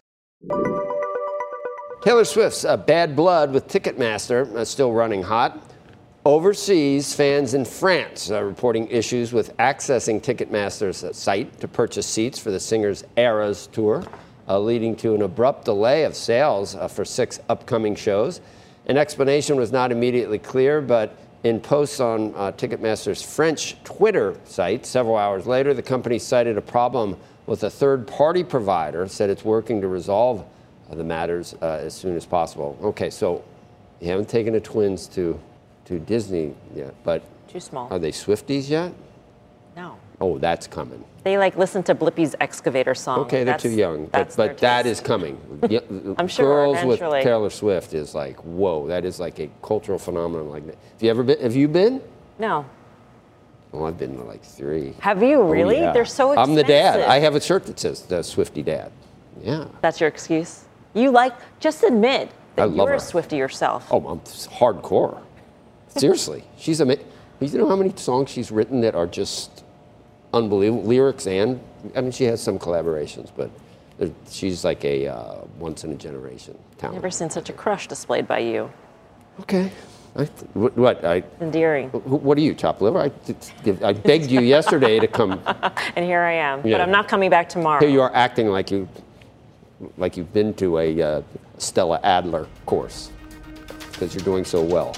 Taylor 2.02 2.24
Swift's 2.24 2.64
uh, 2.64 2.76
Bad 2.76 3.16
Blood 3.16 3.52
with 3.52 3.66
Ticketmaster 3.66 4.54
uh, 4.54 4.64
still 4.64 4.92
running 4.92 5.24
hot. 5.24 5.60
Overseas, 6.26 7.14
fans 7.14 7.54
in 7.54 7.64
France 7.64 8.32
are 8.32 8.44
reporting 8.44 8.88
issues 8.88 9.32
with 9.32 9.56
accessing 9.58 10.20
Ticketmaster's 10.20 11.16
site 11.16 11.60
to 11.60 11.68
purchase 11.68 12.04
seats 12.04 12.36
for 12.36 12.50
the 12.50 12.58
singer's 12.58 13.04
Eras 13.16 13.68
tour, 13.68 14.02
uh, 14.48 14.58
leading 14.58 14.96
to 14.96 15.14
an 15.14 15.22
abrupt 15.22 15.66
delay 15.66 16.02
of 16.02 16.16
sales 16.16 16.74
uh, 16.74 16.88
for 16.88 17.04
six 17.04 17.38
upcoming 17.48 17.94
shows. 17.94 18.40
An 18.86 18.96
explanation 18.96 19.54
was 19.54 19.70
not 19.70 19.92
immediately 19.92 20.40
clear, 20.40 20.80
but 20.80 21.16
in 21.44 21.60
posts 21.60 22.00
on 22.00 22.34
uh, 22.34 22.50
Ticketmaster's 22.50 23.22
French 23.22 23.76
Twitter 23.84 24.36
site 24.46 24.84
several 24.84 25.16
hours 25.16 25.46
later, 25.46 25.74
the 25.74 25.80
company 25.80 26.18
cited 26.18 26.58
a 26.58 26.60
problem 26.60 27.16
with 27.46 27.62
a 27.62 27.70
third 27.70 28.04
party 28.04 28.42
provider, 28.42 29.06
said 29.06 29.30
it's 29.30 29.44
working 29.44 29.80
to 29.80 29.86
resolve 29.86 30.44
uh, 30.90 30.96
the 30.96 31.04
matters 31.04 31.54
uh, 31.62 31.78
as 31.84 31.94
soon 31.94 32.16
as 32.16 32.26
possible. 32.26 32.76
Okay, 32.82 33.10
so 33.10 33.44
you 34.00 34.08
haven't 34.08 34.28
taken 34.28 34.54
the 34.54 34.60
twins 34.60 35.06
to 35.06 35.40
to 35.86 35.98
Disney 35.98 36.54
yet, 36.74 36.94
but 37.04 37.22
Too 37.48 37.60
small. 37.60 37.88
are 37.90 37.98
they 37.98 38.12
Swifties 38.12 38.68
yet? 38.68 38.92
No. 39.76 39.96
Oh, 40.20 40.38
that's 40.38 40.66
coming. 40.66 41.04
They 41.24 41.38
like 41.38 41.56
listen 41.56 41.82
to 41.84 41.94
Blippi's 41.94 42.34
excavator 42.40 42.94
song. 42.94 43.20
Okay, 43.20 43.44
they're 43.44 43.58
too 43.58 43.70
young, 43.70 44.06
but, 44.06 44.34
but 44.36 44.58
that 44.58 44.86
is 44.86 45.00
coming. 45.00 45.38
I'm 46.18 46.28
sure 46.28 46.46
Girls 46.46 46.78
eventually. 46.78 47.18
with 47.18 47.24
Taylor 47.24 47.50
Swift 47.50 47.94
is 47.94 48.14
like, 48.14 48.36
whoa, 48.38 48.86
that 48.86 49.04
is 49.04 49.20
like 49.20 49.38
a 49.38 49.50
cultural 49.62 49.98
phenomenon 49.98 50.48
like 50.48 50.66
that. 50.66 50.76
Have 50.92 51.02
you 51.02 51.10
ever 51.10 51.22
been? 51.22 51.40
Have 51.40 51.54
you 51.56 51.68
been? 51.68 52.00
No. 52.38 52.64
Oh, 53.72 53.84
I've 53.84 53.98
been 53.98 54.16
to 54.16 54.22
like 54.24 54.42
three. 54.42 54.94
Have 55.00 55.22
you 55.22 55.40
Oh, 55.40 55.50
really? 55.50 55.78
yeah. 55.78 55.92
They're 55.92 56.04
so 56.06 56.32
expensive. 56.32 56.50
I'm 56.50 56.54
the 56.56 56.64
dad. 56.64 57.00
I 57.00 57.18
have 57.18 57.34
a 57.34 57.40
shirt 57.40 57.66
that 57.66 57.78
says 57.78 58.02
the 58.02 58.22
Swifty 58.22 58.62
dad. 58.62 58.90
Yeah. 59.42 59.66
That's 59.82 60.00
your 60.00 60.08
excuse. 60.08 60.64
You 60.94 61.10
like 61.10 61.34
just 61.60 61.82
admit 61.82 62.30
that 62.54 62.70
I 62.70 62.72
you're 62.72 62.94
a 62.94 63.00
Swifty 63.00 63.36
yourself. 63.36 63.86
Oh, 63.90 64.06
I'm 64.08 64.20
hardcore. 64.20 65.20
Seriously, 66.00 66.44
she's 66.58 66.80
amazing. 66.80 67.06
Do 67.40 67.46
you 67.46 67.58
know 67.58 67.68
how 67.68 67.76
many 67.76 67.92
songs 67.96 68.30
she's 68.30 68.50
written 68.50 68.80
that 68.80 68.94
are 68.94 69.06
just 69.06 69.64
unbelievable 70.32 70.84
lyrics 70.84 71.26
and 71.26 71.60
I 71.94 72.00
mean 72.00 72.10
she 72.10 72.24
has 72.24 72.42
some 72.42 72.58
collaborations, 72.58 73.30
but 73.36 73.50
she's 74.28 74.64
like 74.64 74.84
a 74.84 75.08
uh, 75.08 75.36
once 75.58 75.84
in 75.84 75.92
a 75.92 75.94
generation 75.94 76.58
talent. 76.78 76.96
Never 76.96 77.10
seen 77.10 77.30
such 77.30 77.48
a 77.48 77.52
crush 77.52 77.88
displayed 77.88 78.26
by 78.26 78.40
you. 78.40 78.70
Okay. 79.40 79.70
I, 80.16 80.24
what, 80.54 80.76
what 80.78 81.04
I 81.04 81.22
Endearing. 81.42 81.90
what 81.90 82.38
are 82.38 82.40
you, 82.40 82.54
chop 82.54 82.80
liver? 82.80 83.00
I, 83.00 83.10
I 83.86 83.92
begged 83.92 84.30
you 84.30 84.40
yesterday 84.40 84.98
to 84.98 85.06
come. 85.06 85.42
And 85.96 86.04
here 86.04 86.22
I 86.22 86.32
am. 86.32 86.66
Yeah. 86.66 86.74
But 86.74 86.80
I'm 86.82 86.90
not 86.90 87.06
coming 87.06 87.28
back 87.30 87.48
tomorrow. 87.48 87.80
Here 87.80 87.88
you 87.88 88.00
are 88.00 88.14
acting 88.14 88.48
like 88.48 88.70
you 88.70 88.88
like 89.98 90.16
you've 90.16 90.32
been 90.32 90.54
to 90.54 90.78
a 90.78 91.02
uh, 91.02 91.22
Stella 91.58 92.00
Adler 92.02 92.46
course 92.64 93.10
because 93.92 94.14
you're 94.14 94.24
doing 94.24 94.44
so 94.44 94.62
well. 94.62 94.94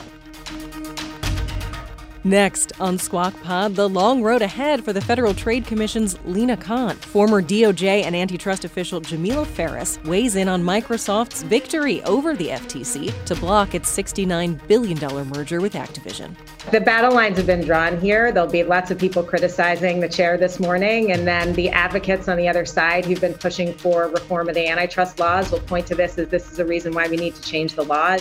Next 2.24 2.72
on 2.80 2.98
Squawk 2.98 3.32
Pod, 3.42 3.76
the 3.76 3.88
long 3.88 4.22
road 4.22 4.42
ahead 4.42 4.84
for 4.84 4.92
the 4.92 5.00
Federal 5.00 5.32
Trade 5.32 5.66
Commission's 5.66 6.18
Lina 6.24 6.56
Khan. 6.56 6.96
Former 6.96 7.40
DOJ 7.40 8.02
and 8.02 8.16
antitrust 8.16 8.64
official 8.64 9.00
Jamillia 9.00 9.46
Ferris 9.46 10.02
weighs 10.04 10.34
in 10.34 10.48
on 10.48 10.62
Microsoft's 10.62 11.42
victory 11.44 12.02
over 12.02 12.34
the 12.34 12.48
FTC 12.48 13.24
to 13.24 13.34
block 13.36 13.74
its 13.74 13.96
$69 13.96 14.66
billion 14.66 14.98
merger 15.28 15.60
with 15.60 15.74
Activision. 15.74 16.34
The 16.72 16.80
battle 16.80 17.14
lines 17.14 17.36
have 17.36 17.46
been 17.46 17.64
drawn 17.64 18.00
here. 18.00 18.32
There'll 18.32 18.50
be 18.50 18.64
lots 18.64 18.90
of 18.90 18.98
people 18.98 19.22
criticizing 19.22 20.00
the 20.00 20.08
chair 20.08 20.36
this 20.36 20.58
morning, 20.58 21.12
and 21.12 21.26
then 21.26 21.52
the 21.52 21.68
advocates 21.68 22.28
on 22.28 22.36
the 22.36 22.48
other 22.48 22.66
side 22.66 23.06
who've 23.06 23.20
been 23.20 23.34
pushing 23.34 23.72
for 23.72 24.08
reform 24.08 24.48
of 24.48 24.56
the 24.56 24.66
antitrust 24.66 25.20
laws 25.20 25.52
will 25.52 25.60
point 25.60 25.86
to 25.86 25.94
this 25.94 26.18
as 26.18 26.28
this 26.28 26.50
is 26.50 26.58
a 26.58 26.64
reason 26.64 26.92
why 26.92 27.06
we 27.08 27.16
need 27.16 27.36
to 27.36 27.42
change 27.42 27.74
the 27.74 27.84
laws. 27.84 28.20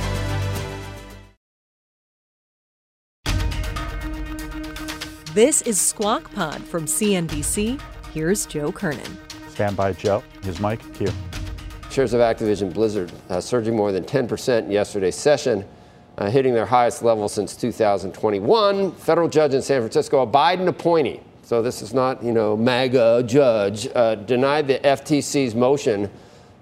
This 5.33 5.61
is 5.61 5.79
Squawk 5.79 6.29
Pod 6.33 6.61
from 6.61 6.83
CNBC. 6.83 7.79
Here's 8.13 8.45
Joe 8.45 8.69
Kernen. 8.69 9.15
Stand 9.47 9.77
by, 9.77 9.93
Joe. 9.93 10.21
His 10.43 10.59
mic, 10.59 10.81
cue. 10.93 11.07
Shares 11.89 12.11
of 12.11 12.19
Activision 12.19 12.73
Blizzard 12.73 13.13
uh, 13.29 13.39
surging 13.39 13.73
more 13.73 13.93
than 13.93 14.03
10% 14.03 14.65
in 14.65 14.71
yesterday's 14.71 15.15
session, 15.15 15.63
uh, 16.17 16.29
hitting 16.29 16.53
their 16.53 16.65
highest 16.65 17.01
level 17.01 17.29
since 17.29 17.55
2021. 17.55 18.91
Federal 18.91 19.29
judge 19.29 19.53
in 19.53 19.61
San 19.61 19.79
Francisco, 19.79 20.21
a 20.21 20.27
Biden 20.27 20.67
appointee, 20.67 21.21
so 21.43 21.61
this 21.61 21.81
is 21.81 21.93
not, 21.93 22.21
you 22.21 22.33
know, 22.33 22.57
MAGA 22.57 23.23
judge, 23.25 23.87
uh, 23.95 24.15
denied 24.15 24.67
the 24.67 24.79
FTC's 24.79 25.55
motion 25.55 26.11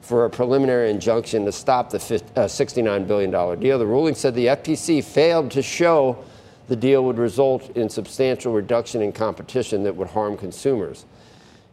for 0.01 0.25
a 0.25 0.29
preliminary 0.29 0.91
injunction 0.91 1.43
to 1.45 1.51
stop 1.51 1.89
the 1.89 1.97
fif- 1.97 2.21
uh, 2.38 2.41
$69 2.41 3.08
billion 3.08 3.32
deal. 3.60 3.79
The 3.79 3.88
ruling 3.88 4.13
said 4.13 4.36
the 4.36 4.45
FTC 4.45 5.03
failed 5.03 5.49
to 5.51 5.63
show 5.63 6.23
the 6.69 6.75
deal 6.75 7.03
would 7.03 7.17
result 7.17 7.75
in 7.75 7.89
substantial 7.89 8.53
reduction 8.53 9.01
in 9.01 9.12
competition 9.12 9.84
that 9.84 9.95
would 9.95 10.08
harm 10.08 10.38
consumers. 10.38 11.05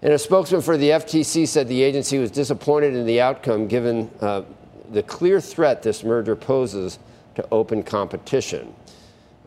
And 0.02 0.12
a 0.12 0.18
spokesman 0.18 0.62
for 0.62 0.76
the 0.76 0.90
FTC 0.90 1.46
said 1.46 1.68
the 1.68 1.82
agency 1.82 2.18
was 2.18 2.30
disappointed 2.30 2.94
in 2.94 3.06
the 3.06 3.20
outcome 3.20 3.68
given 3.68 4.10
uh, 4.20 4.42
the 4.90 5.02
clear 5.02 5.40
threat 5.40 5.82
this 5.82 6.02
merger 6.02 6.34
poses 6.34 6.98
to 7.34 7.46
open 7.50 7.82
competition. 7.82 8.74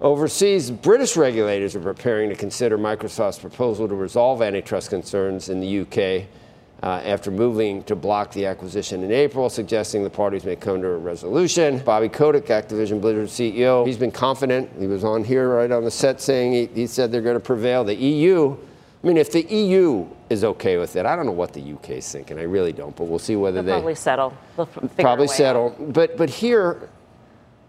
Overseas, 0.01 0.71
British 0.71 1.17
regulators 1.17 1.75
are 1.75 1.81
preparing 1.81 2.29
to 2.29 2.35
consider 2.35 2.77
Microsoft's 2.77 3.39
proposal 3.39 3.87
to 3.87 3.95
resolve 3.95 4.41
antitrust 4.41 4.89
concerns 4.89 5.49
in 5.49 5.59
the 5.59 5.81
UK 5.81 6.27
uh, 6.81 7.01
after 7.03 7.29
moving 7.29 7.83
to 7.83 7.95
block 7.95 8.31
the 8.31 8.45
acquisition 8.45 9.03
in 9.03 9.11
April, 9.11 9.49
suggesting 9.49 10.03
the 10.03 10.09
parties 10.09 10.45
may 10.45 10.55
come 10.55 10.81
to 10.81 10.87
a 10.87 10.97
resolution. 10.97 11.79
Bobby 11.79 12.07
Kotick, 12.07 12.45
Activision 12.45 13.01
Blizzard 13.01 13.27
CEO, 13.27 13.85
he's 13.85 13.97
been 13.97 14.11
confident. 14.11 14.69
He 14.79 14.87
was 14.87 15.03
on 15.03 15.23
here 15.23 15.49
right 15.49 15.71
on 15.71 15.83
the 15.83 15.91
set 15.91 16.21
saying 16.21 16.53
he, 16.53 16.65
he 16.67 16.87
said 16.87 17.11
they're 17.11 17.21
going 17.21 17.35
to 17.35 17.41
prevail. 17.41 17.83
The 17.83 17.95
EU, 17.95 18.55
I 19.03 19.07
mean, 19.07 19.17
if 19.17 19.31
the 19.31 19.43
EU 19.43 20.07
is 20.29 20.43
okay 20.45 20.77
with 20.77 20.95
it, 20.95 21.05
I 21.05 21.15
don't 21.17 21.25
know 21.25 21.33
what 21.33 21.51
the 21.51 21.73
UK 21.73 21.91
is 21.91 22.09
thinking. 22.09 22.39
I 22.39 22.43
really 22.43 22.71
don't, 22.71 22.95
but 22.95 23.05
we'll 23.05 23.19
see 23.19 23.35
whether 23.35 23.61
They'll 23.61 23.75
they 23.75 23.79
probably 23.81 23.95
settle. 23.95 24.33
They'll 24.55 24.65
probably 24.65 25.27
settle. 25.27 25.75
out. 25.77 25.93
But 25.93 26.15
but 26.15 26.29
here, 26.29 26.89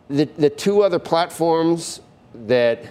the 0.09 0.27
the 0.37 0.51
two 0.51 0.83
other 0.83 1.01
platforms 1.01 2.01
that 2.47 2.85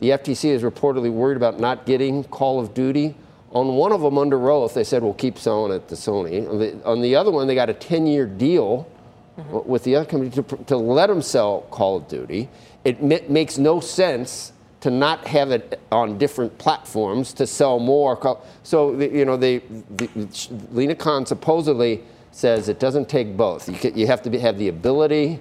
the 0.00 0.10
FTC 0.10 0.46
is 0.46 0.62
reportedly 0.62 1.12
worried 1.12 1.36
about 1.36 1.60
not 1.60 1.86
getting 1.86 2.24
Call 2.24 2.58
of 2.58 2.74
Duty. 2.74 3.14
On 3.52 3.74
one 3.74 3.92
of 3.92 4.00
them, 4.00 4.16
under 4.16 4.50
oath, 4.50 4.74
they 4.74 4.84
said 4.84 5.02
we'll 5.02 5.14
keep 5.14 5.36
selling 5.36 5.72
it 5.72 5.88
to 5.88 5.96
Sony. 5.96 6.48
On 6.48 6.58
the, 6.58 6.84
on 6.84 7.00
the 7.00 7.16
other 7.16 7.30
one, 7.30 7.48
they 7.48 7.54
got 7.54 7.68
a 7.68 7.74
10-year 7.74 8.26
deal 8.26 8.88
mm-hmm. 9.36 9.68
with 9.68 9.82
the 9.82 9.96
other 9.96 10.08
company 10.08 10.30
to, 10.30 10.42
to 10.66 10.76
let 10.76 11.08
them 11.08 11.20
sell 11.20 11.62
Call 11.70 11.96
of 11.96 12.08
Duty. 12.08 12.48
It 12.84 13.02
ma- 13.02 13.18
makes 13.28 13.58
no 13.58 13.80
sense 13.80 14.52
to 14.80 14.90
not 14.90 15.26
have 15.26 15.50
it 15.50 15.80
on 15.92 16.16
different 16.16 16.56
platforms 16.58 17.32
to 17.34 17.46
sell 17.46 17.78
more. 17.78 18.38
So 18.62 18.98
you 18.98 19.24
know, 19.24 19.36
they, 19.36 19.58
the, 19.58 20.08
Lina 20.72 20.94
Khan 20.94 21.26
supposedly 21.26 22.02
says 22.32 22.68
it 22.68 22.78
doesn't 22.78 23.08
take 23.08 23.36
both. 23.36 23.68
You, 23.68 23.76
ca- 23.76 23.92
you 23.94 24.06
have 24.06 24.22
to 24.22 24.30
be, 24.30 24.38
have 24.38 24.58
the 24.58 24.68
ability 24.68 25.40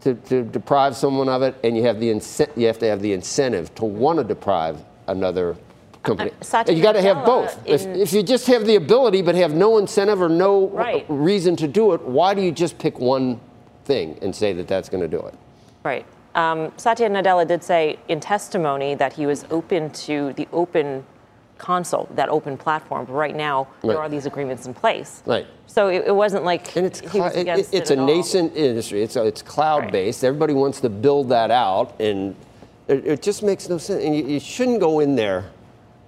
to, 0.00 0.14
to 0.14 0.42
deprive 0.42 0.96
someone 0.96 1.28
of 1.28 1.42
it, 1.42 1.54
and 1.62 1.76
you 1.76 1.84
have 1.84 2.00
the 2.00 2.10
ince- 2.10 2.56
you 2.56 2.66
have 2.66 2.78
to 2.80 2.86
have 2.86 3.00
the 3.00 3.12
incentive 3.12 3.74
to 3.76 3.84
want 3.84 4.18
to 4.18 4.24
deprive 4.24 4.82
another 5.06 5.56
company. 6.04 6.30
Uh, 6.52 6.64
you 6.68 6.82
got 6.82 6.92
to 6.92 7.02
have 7.02 7.24
both. 7.24 7.58
If, 7.66 7.84
if 7.86 8.12
you 8.12 8.22
just 8.22 8.46
have 8.46 8.66
the 8.66 8.76
ability 8.76 9.22
but 9.22 9.34
have 9.34 9.54
no 9.54 9.78
incentive 9.78 10.22
or 10.22 10.28
no 10.28 10.68
Right. 10.68 11.04
reason 11.08 11.56
to 11.56 11.66
do 11.66 11.92
it, 11.92 12.02
why 12.02 12.34
do 12.34 12.42
you 12.42 12.52
just 12.52 12.78
pick 12.78 12.98
one 12.98 13.40
thing 13.84 14.18
and 14.22 14.34
say 14.34 14.52
that 14.52 14.68
that's 14.68 14.88
going 14.88 15.02
to 15.02 15.08
do 15.08 15.24
it? 15.26 15.34
Right. 15.82 16.06
Um, 16.34 16.72
Satya 16.76 17.08
Nadella 17.08 17.46
did 17.46 17.62
say 17.62 17.98
in 18.08 18.20
testimony 18.20 18.94
that 18.94 19.12
he 19.12 19.26
was 19.26 19.44
open 19.50 19.90
to 19.90 20.32
the 20.34 20.48
open 20.52 21.04
console, 21.58 22.08
that 22.14 22.28
open 22.28 22.56
platform. 22.56 23.04
But 23.04 23.12
right 23.12 23.36
now, 23.36 23.68
right. 23.82 23.90
there 23.90 23.98
are 23.98 24.08
these 24.08 24.26
agreements 24.26 24.66
in 24.66 24.74
place. 24.74 25.22
Right. 25.26 25.46
So 25.66 25.88
it, 25.88 26.04
it 26.06 26.14
wasn't 26.14 26.44
like 26.44 26.76
and 26.76 26.86
it's 26.86 27.00
he 27.00 27.20
was 27.20 27.34
against 27.36 27.72
it, 27.72 27.78
it's 27.78 27.90
it 27.90 27.98
a 27.98 28.04
nascent 28.04 28.52
all. 28.52 28.58
industry. 28.58 29.02
It's 29.02 29.16
a, 29.16 29.24
it's 29.24 29.42
cloud 29.42 29.92
based. 29.92 30.22
Right. 30.22 30.28
Everybody 30.28 30.54
wants 30.54 30.80
to 30.80 30.88
build 30.88 31.28
that 31.28 31.50
out, 31.50 32.00
and 32.00 32.34
it, 32.88 33.06
it 33.06 33.22
just 33.22 33.42
makes 33.42 33.68
no 33.68 33.78
sense. 33.78 34.02
And 34.04 34.16
you, 34.16 34.26
you, 34.26 34.40
shouldn't 34.40 34.80
go 34.80 35.00
in 35.00 35.14
there 35.14 35.50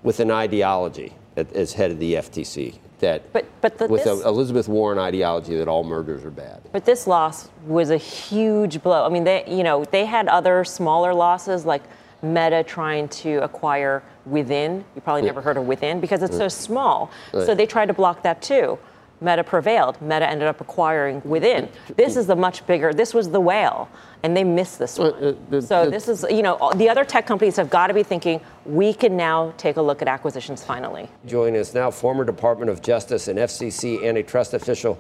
with 0.07 0.21
an 0.21 0.31
ideology 0.31 1.13
as 1.37 1.75
head 1.75 1.91
of 1.91 1.99
the 1.99 2.15
FTC 2.15 2.79
that 3.01 3.31
but, 3.33 3.45
but 3.61 3.77
the, 3.77 3.89
with 3.89 4.05
this, 4.05 4.25
Elizabeth 4.25 4.69
Warren 4.69 4.99
ideology 4.99 5.57
that 5.57 5.69
all 5.69 5.85
mergers 5.85 6.25
are 6.25 6.31
bad. 6.31 6.63
But 6.73 6.87
this 6.87 7.07
loss 7.07 7.51
was 7.67 7.91
a 7.91 7.99
huge 7.99 8.83
blow. 8.83 9.05
I 9.05 9.11
mean, 9.11 9.25
they 9.25 9.45
you 9.47 9.63
know 9.63 9.85
they 9.85 10.07
had 10.07 10.29
other 10.29 10.65
smaller 10.65 11.13
losses 11.13 11.67
like 11.67 11.83
Meta 12.23 12.65
trying 12.65 13.09
to 13.09 13.43
acquire 13.43 14.03
Within. 14.25 14.85
You 14.95 15.03
probably 15.03 15.23
yeah. 15.23 15.27
never 15.27 15.43
heard 15.43 15.57
of 15.57 15.67
Within 15.67 16.01
because 16.01 16.23
it's 16.23 16.37
so 16.37 16.47
mm. 16.47 16.53
small. 16.53 17.11
Right. 17.33 17.45
So 17.45 17.55
they 17.55 17.67
tried 17.67 17.87
to 17.87 17.95
block 17.95 18.23
that 18.23 18.41
too. 18.41 18.79
Meta 19.21 19.43
prevailed. 19.43 20.01
Meta 20.03 20.29
ended 20.29 20.47
up 20.47 20.61
acquiring 20.61 21.23
Within. 21.25 21.69
This 21.97 22.17
is 22.17 22.27
the 22.27 22.37
much 22.37 22.67
bigger. 22.67 22.93
This 22.93 23.15
was 23.15 23.31
the 23.31 23.41
whale, 23.41 23.89
and 24.23 24.37
they 24.37 24.45
missed 24.45 24.79
this 24.79 24.99
one. 24.99 25.15
Uh, 25.15 25.35
the, 25.49 25.63
so 25.63 25.85
the, 25.85 25.91
this 25.91 26.09
is, 26.09 26.25
you 26.29 26.43
know, 26.43 26.71
the 26.77 26.89
other 26.89 27.05
tech 27.05 27.27
companies 27.27 27.57
have 27.57 27.71
got 27.71 27.87
to 27.87 27.95
be 27.95 28.03
thinking 28.03 28.41
we 28.67 28.93
can 28.93 29.17
now 29.17 29.55
take 29.57 29.77
a 29.77 29.83
look 29.83 30.03
at 30.03 30.09
acquisitions 30.09 30.63
finally. 30.63 31.09
Joining 31.25 31.61
us 31.61 31.73
now, 31.73 31.91
former 31.91 32.25
Department 32.25 32.71
of 32.71 32.83
Justice 32.83 33.29
and 33.29 33.39
FCC 33.39 34.05
antitrust 34.07 34.53
official 34.53 34.99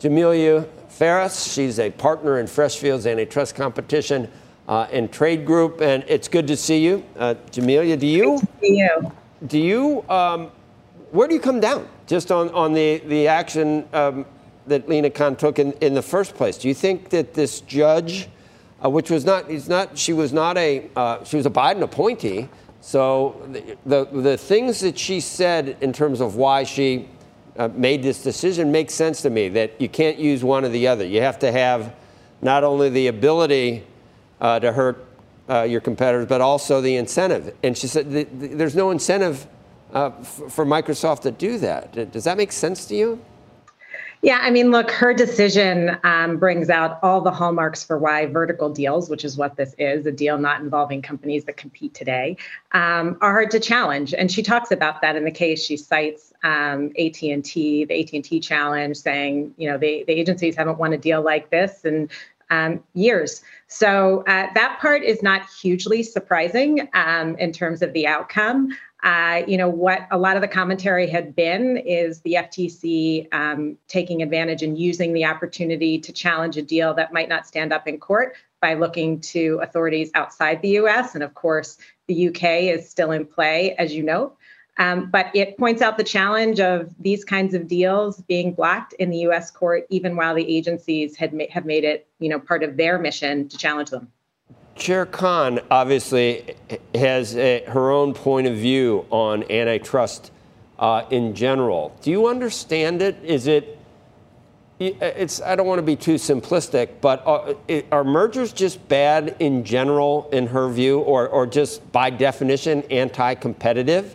Jamillia 0.00 0.66
Ferris. 0.88 1.52
She's 1.52 1.78
a 1.78 1.90
partner 1.90 2.38
in 2.38 2.46
Freshfields 2.46 3.10
Antitrust 3.10 3.54
Competition 3.54 4.30
uh, 4.68 4.86
and 4.92 5.10
Trade 5.10 5.44
Group, 5.44 5.80
and 5.80 6.04
it's 6.06 6.28
good 6.28 6.46
to 6.46 6.56
see 6.56 6.84
you, 6.84 7.04
uh, 7.18 7.34
Jamillia. 7.50 7.98
Do 7.98 8.06
you? 8.06 8.40
you. 8.62 9.12
Do 9.46 9.58
you? 9.58 10.08
Um, 10.08 10.50
where 11.10 11.26
do 11.26 11.34
you 11.34 11.40
come 11.40 11.60
down? 11.60 11.88
Just 12.08 12.32
on, 12.32 12.48
on 12.50 12.72
the, 12.72 12.98
the 13.06 13.28
action 13.28 13.86
um, 13.92 14.24
that 14.66 14.88
Lina 14.88 15.10
Khan 15.10 15.36
took 15.36 15.58
in, 15.58 15.72
in 15.74 15.92
the 15.92 16.02
first 16.02 16.34
place. 16.34 16.56
Do 16.56 16.66
you 16.66 16.72
think 16.74 17.10
that 17.10 17.34
this 17.34 17.60
judge, 17.60 18.28
uh, 18.82 18.88
which 18.88 19.10
was 19.10 19.26
not, 19.26 19.50
not, 19.68 19.98
she 19.98 20.14
was 20.14 20.32
not 20.32 20.56
a, 20.56 20.88
uh, 20.96 21.22
she 21.22 21.36
was 21.36 21.44
a 21.44 21.50
Biden 21.50 21.82
appointee, 21.82 22.48
so 22.80 23.46
the, 23.52 23.76
the, 23.84 24.20
the, 24.22 24.36
things 24.38 24.80
that 24.80 24.98
she 24.98 25.20
said 25.20 25.76
in 25.82 25.92
terms 25.92 26.22
of 26.22 26.36
why 26.36 26.62
she 26.62 27.10
uh, 27.58 27.68
made 27.74 28.02
this 28.02 28.22
decision 28.22 28.72
make 28.72 28.90
sense 28.90 29.20
to 29.22 29.30
me, 29.30 29.50
that 29.50 29.78
you 29.78 29.88
can't 29.90 30.18
use 30.18 30.42
one 30.42 30.64
or 30.64 30.70
the 30.70 30.86
other. 30.86 31.04
You 31.04 31.20
have 31.20 31.38
to 31.40 31.52
have 31.52 31.94
not 32.40 32.64
only 32.64 32.88
the 32.88 33.08
ability 33.08 33.84
uh, 34.40 34.60
to 34.60 34.72
hurt 34.72 35.04
uh, 35.50 35.62
your 35.62 35.82
competitors, 35.82 36.26
but 36.26 36.40
also 36.40 36.80
the 36.80 36.96
incentive. 36.96 37.54
And 37.62 37.76
she 37.76 37.86
said, 37.86 38.10
there's 38.10 38.76
no 38.76 38.90
incentive 38.90 39.46
uh, 39.92 40.10
for 40.10 40.64
Microsoft 40.64 41.22
to 41.22 41.30
do 41.30 41.58
that. 41.58 42.12
Does 42.12 42.24
that 42.24 42.36
make 42.36 42.52
sense 42.52 42.86
to 42.86 42.94
you? 42.94 43.20
Yeah, 44.20 44.40
I 44.42 44.50
mean, 44.50 44.72
look, 44.72 44.90
her 44.90 45.14
decision 45.14 45.96
um, 46.02 46.38
brings 46.38 46.70
out 46.70 46.98
all 47.04 47.20
the 47.20 47.30
hallmarks 47.30 47.84
for 47.84 47.98
why 47.98 48.26
vertical 48.26 48.68
deals, 48.68 49.08
which 49.08 49.24
is 49.24 49.36
what 49.36 49.54
this 49.56 49.76
is, 49.78 50.06
a 50.06 50.12
deal 50.12 50.38
not 50.38 50.60
involving 50.60 51.02
companies 51.02 51.44
that 51.44 51.56
compete 51.56 51.94
today, 51.94 52.36
um, 52.72 53.16
are 53.20 53.30
hard 53.30 53.52
to 53.52 53.60
challenge. 53.60 54.14
And 54.14 54.30
she 54.30 54.42
talks 54.42 54.72
about 54.72 55.00
that 55.02 55.14
in 55.14 55.24
the 55.24 55.30
case. 55.30 55.64
She 55.64 55.76
cites 55.76 56.32
um, 56.42 56.90
AT&T, 56.98 57.84
the 57.84 58.00
AT&T 58.00 58.40
challenge, 58.40 58.96
saying, 58.96 59.54
you 59.56 59.70
know, 59.70 59.78
the, 59.78 60.02
the 60.08 60.14
agencies 60.14 60.56
haven't 60.56 60.78
won 60.78 60.92
a 60.92 60.98
deal 60.98 61.22
like 61.22 61.50
this 61.50 61.84
in 61.84 62.10
um, 62.50 62.82
years. 62.94 63.42
So 63.68 64.24
uh, 64.26 64.48
that 64.54 64.78
part 64.80 65.04
is 65.04 65.22
not 65.22 65.42
hugely 65.60 66.02
surprising 66.02 66.88
um, 66.94 67.36
in 67.36 67.52
terms 67.52 67.82
of 67.82 67.92
the 67.92 68.06
outcome. 68.06 68.70
Uh, 69.02 69.42
you 69.46 69.56
know, 69.56 69.68
what 69.68 70.08
a 70.10 70.18
lot 70.18 70.36
of 70.36 70.42
the 70.42 70.48
commentary 70.48 71.06
had 71.06 71.36
been 71.36 71.76
is 71.76 72.20
the 72.22 72.34
FTC 72.34 73.32
um, 73.32 73.78
taking 73.86 74.22
advantage 74.22 74.62
and 74.62 74.76
using 74.76 75.12
the 75.12 75.24
opportunity 75.24 76.00
to 76.00 76.12
challenge 76.12 76.56
a 76.56 76.62
deal 76.62 76.94
that 76.94 77.12
might 77.12 77.28
not 77.28 77.46
stand 77.46 77.72
up 77.72 77.86
in 77.86 77.98
court 77.98 78.34
by 78.60 78.74
looking 78.74 79.20
to 79.20 79.60
authorities 79.62 80.10
outside 80.14 80.60
the 80.62 80.78
US. 80.80 81.14
And 81.14 81.22
of 81.22 81.34
course, 81.34 81.78
the 82.08 82.28
UK 82.28 82.42
is 82.74 82.88
still 82.88 83.12
in 83.12 83.24
play, 83.24 83.76
as 83.76 83.94
you 83.94 84.02
know. 84.02 84.32
Um, 84.78 85.10
but 85.10 85.30
it 85.34 85.58
points 85.58 85.82
out 85.82 85.96
the 85.96 86.04
challenge 86.04 86.60
of 86.60 86.94
these 87.00 87.24
kinds 87.24 87.52
of 87.52 87.66
deals 87.66 88.20
being 88.22 88.52
blocked 88.52 88.92
in 88.94 89.10
the 89.10 89.18
U.S. 89.18 89.50
court, 89.50 89.86
even 89.90 90.14
while 90.14 90.34
the 90.36 90.56
agencies 90.56 91.16
had 91.16 91.32
ma- 91.32 91.44
have 91.50 91.64
made 91.64 91.82
it, 91.82 92.06
you 92.20 92.28
know, 92.28 92.38
part 92.38 92.62
of 92.62 92.76
their 92.76 92.96
mission 92.98 93.48
to 93.48 93.58
challenge 93.58 93.90
them. 93.90 94.12
Chair 94.78 95.06
Khan 95.06 95.60
obviously 95.70 96.54
has 96.94 97.36
a, 97.36 97.64
her 97.66 97.90
own 97.90 98.14
point 98.14 98.46
of 98.46 98.54
view 98.54 99.04
on 99.10 99.44
antitrust 99.50 100.30
uh, 100.78 101.04
in 101.10 101.34
general. 101.34 101.94
Do 102.02 102.10
you 102.10 102.28
understand 102.28 103.02
it? 103.02 103.16
Is 103.22 103.46
it? 103.46 103.78
It's. 104.78 105.42
I 105.42 105.56
don't 105.56 105.66
want 105.66 105.80
to 105.80 105.82
be 105.82 105.96
too 105.96 106.14
simplistic, 106.14 107.00
but 107.00 107.26
are, 107.26 107.56
are 107.90 108.04
mergers 108.04 108.52
just 108.52 108.86
bad 108.88 109.34
in 109.40 109.64
general, 109.64 110.28
in 110.32 110.46
her 110.46 110.68
view, 110.68 111.00
or, 111.00 111.28
or 111.28 111.48
just 111.48 111.90
by 111.90 112.10
definition 112.10 112.84
anti-competitive? 112.84 114.14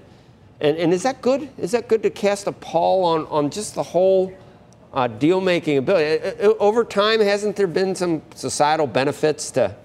And, 0.62 0.78
and 0.78 0.94
is 0.94 1.04
that 1.04 1.22
good? 1.22 1.50
Is 1.58 1.72
that 1.72 1.90
good 1.90 2.02
to 2.04 2.10
cast 2.10 2.48
a 2.48 2.54
pall 2.54 3.04
on, 3.04 3.26
on 3.28 3.50
just 3.50 3.76
the 3.76 3.84
whole 3.84 4.32
uh, 4.94 5.08
deal 5.08 5.42
making 5.42 5.80
ability? 5.80 6.42
Over 6.60 6.86
time, 6.86 7.20
hasn't 7.20 7.58
there 7.58 7.68
been 7.68 7.94
some 7.94 8.22
societal 8.34 8.88
benefits 8.88 9.52
to 9.52 9.76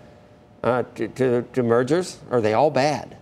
uh, 0.62 0.82
to, 0.94 1.08
to, 1.08 1.42
to 1.52 1.62
mergers? 1.62 2.18
Are 2.30 2.40
they 2.40 2.54
all 2.54 2.70
bad? 2.70 3.16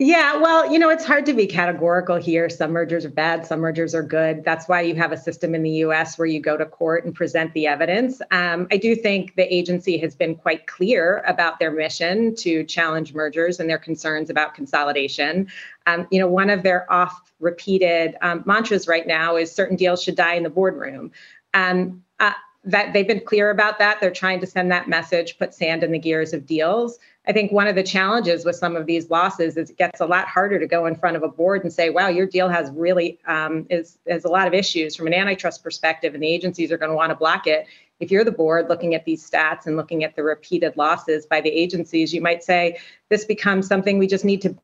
Yeah, 0.00 0.38
well, 0.38 0.72
you 0.72 0.80
know, 0.80 0.90
it's 0.90 1.04
hard 1.04 1.24
to 1.26 1.32
be 1.32 1.46
categorical 1.46 2.16
here. 2.16 2.50
Some 2.50 2.72
mergers 2.72 3.04
are 3.04 3.10
bad, 3.10 3.46
some 3.46 3.60
mergers 3.60 3.94
are 3.94 4.02
good. 4.02 4.44
That's 4.44 4.66
why 4.66 4.80
you 4.80 4.96
have 4.96 5.12
a 5.12 5.16
system 5.16 5.54
in 5.54 5.62
the 5.62 5.70
US 5.70 6.18
where 6.18 6.26
you 6.26 6.40
go 6.40 6.56
to 6.56 6.66
court 6.66 7.04
and 7.04 7.14
present 7.14 7.52
the 7.54 7.68
evidence. 7.68 8.20
Um, 8.32 8.66
I 8.72 8.76
do 8.76 8.96
think 8.96 9.36
the 9.36 9.54
agency 9.54 9.96
has 9.98 10.16
been 10.16 10.34
quite 10.34 10.66
clear 10.66 11.22
about 11.28 11.60
their 11.60 11.70
mission 11.70 12.34
to 12.36 12.64
challenge 12.64 13.14
mergers 13.14 13.60
and 13.60 13.70
their 13.70 13.78
concerns 13.78 14.30
about 14.30 14.54
consolidation. 14.54 15.46
Um, 15.86 16.08
you 16.10 16.18
know, 16.18 16.28
one 16.28 16.50
of 16.50 16.64
their 16.64 16.92
oft 16.92 17.30
repeated 17.38 18.16
um, 18.20 18.42
mantras 18.46 18.88
right 18.88 19.06
now 19.06 19.36
is 19.36 19.52
certain 19.52 19.76
deals 19.76 20.02
should 20.02 20.16
die 20.16 20.34
in 20.34 20.42
the 20.42 20.50
boardroom. 20.50 21.12
Um, 21.52 22.02
uh, 22.18 22.32
that 22.64 22.92
they've 22.92 23.06
been 23.06 23.20
clear 23.20 23.50
about 23.50 23.78
that. 23.78 24.00
They're 24.00 24.10
trying 24.10 24.40
to 24.40 24.46
send 24.46 24.70
that 24.70 24.88
message, 24.88 25.38
put 25.38 25.54
sand 25.54 25.84
in 25.84 25.92
the 25.92 25.98
gears 25.98 26.32
of 26.32 26.46
deals. 26.46 26.98
I 27.26 27.32
think 27.32 27.52
one 27.52 27.66
of 27.66 27.74
the 27.74 27.82
challenges 27.82 28.44
with 28.44 28.56
some 28.56 28.76
of 28.76 28.86
these 28.86 29.10
losses 29.10 29.56
is 29.56 29.70
it 29.70 29.78
gets 29.78 30.00
a 30.00 30.06
lot 30.06 30.28
harder 30.28 30.58
to 30.58 30.66
go 30.66 30.86
in 30.86 30.94
front 30.94 31.16
of 31.16 31.22
a 31.22 31.28
board 31.28 31.62
and 31.62 31.72
say, 31.72 31.90
"Wow, 31.90 32.08
your 32.08 32.26
deal 32.26 32.48
has 32.48 32.70
really 32.70 33.18
um, 33.26 33.66
is 33.70 33.98
has 34.08 34.24
a 34.24 34.28
lot 34.28 34.46
of 34.46 34.54
issues 34.54 34.96
from 34.96 35.06
an 35.06 35.14
antitrust 35.14 35.62
perspective, 35.62 36.14
and 36.14 36.22
the 36.22 36.28
agencies 36.28 36.70
are 36.70 36.78
going 36.78 36.90
to 36.90 36.96
want 36.96 37.10
to 37.10 37.16
block 37.16 37.46
it." 37.46 37.66
If 38.00 38.10
you're 38.10 38.24
the 38.24 38.32
board 38.32 38.68
looking 38.68 38.94
at 38.94 39.04
these 39.04 39.28
stats 39.28 39.66
and 39.66 39.76
looking 39.76 40.04
at 40.04 40.16
the 40.16 40.22
repeated 40.22 40.76
losses 40.76 41.26
by 41.26 41.40
the 41.40 41.50
agencies, 41.50 42.12
you 42.12 42.20
might 42.20 42.42
say 42.42 42.78
this 43.08 43.24
becomes 43.24 43.66
something 43.66 43.98
we 43.98 44.06
just 44.06 44.24
need 44.24 44.42
to 44.42 44.56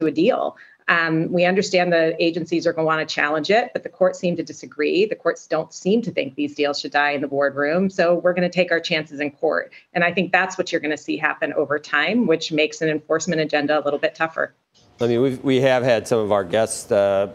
do 0.00 0.06
a 0.06 0.10
deal. 0.10 0.56
Um, 0.88 1.30
we 1.30 1.44
understand 1.44 1.92
the 1.92 2.16
agencies 2.22 2.66
are 2.66 2.72
going 2.72 2.84
to 2.84 2.86
want 2.86 3.06
to 3.06 3.14
challenge 3.14 3.50
it, 3.50 3.70
but 3.74 3.82
the 3.82 3.90
courts 3.90 4.18
seem 4.18 4.36
to 4.36 4.42
disagree. 4.42 5.04
The 5.04 5.14
courts 5.14 5.46
don't 5.46 5.72
seem 5.72 6.00
to 6.02 6.10
think 6.10 6.34
these 6.34 6.54
deals 6.54 6.80
should 6.80 6.92
die 6.92 7.10
in 7.10 7.20
the 7.20 7.28
boardroom. 7.28 7.90
So 7.90 8.14
we're 8.14 8.32
going 8.32 8.48
to 8.48 8.54
take 8.54 8.72
our 8.72 8.80
chances 8.80 9.20
in 9.20 9.30
court. 9.32 9.70
And 9.92 10.02
I 10.02 10.12
think 10.12 10.32
that's 10.32 10.56
what 10.56 10.72
you're 10.72 10.80
going 10.80 10.96
to 10.96 11.02
see 11.02 11.18
happen 11.18 11.52
over 11.52 11.78
time, 11.78 12.26
which 12.26 12.52
makes 12.52 12.80
an 12.80 12.88
enforcement 12.88 13.40
agenda 13.40 13.78
a 13.78 13.82
little 13.82 13.98
bit 13.98 14.14
tougher. 14.14 14.54
I 15.00 15.06
mean, 15.06 15.20
we've, 15.20 15.44
we 15.44 15.60
have 15.60 15.82
had 15.82 16.08
some 16.08 16.20
of 16.20 16.32
our 16.32 16.42
guests. 16.44 16.90
Uh, 16.90 17.32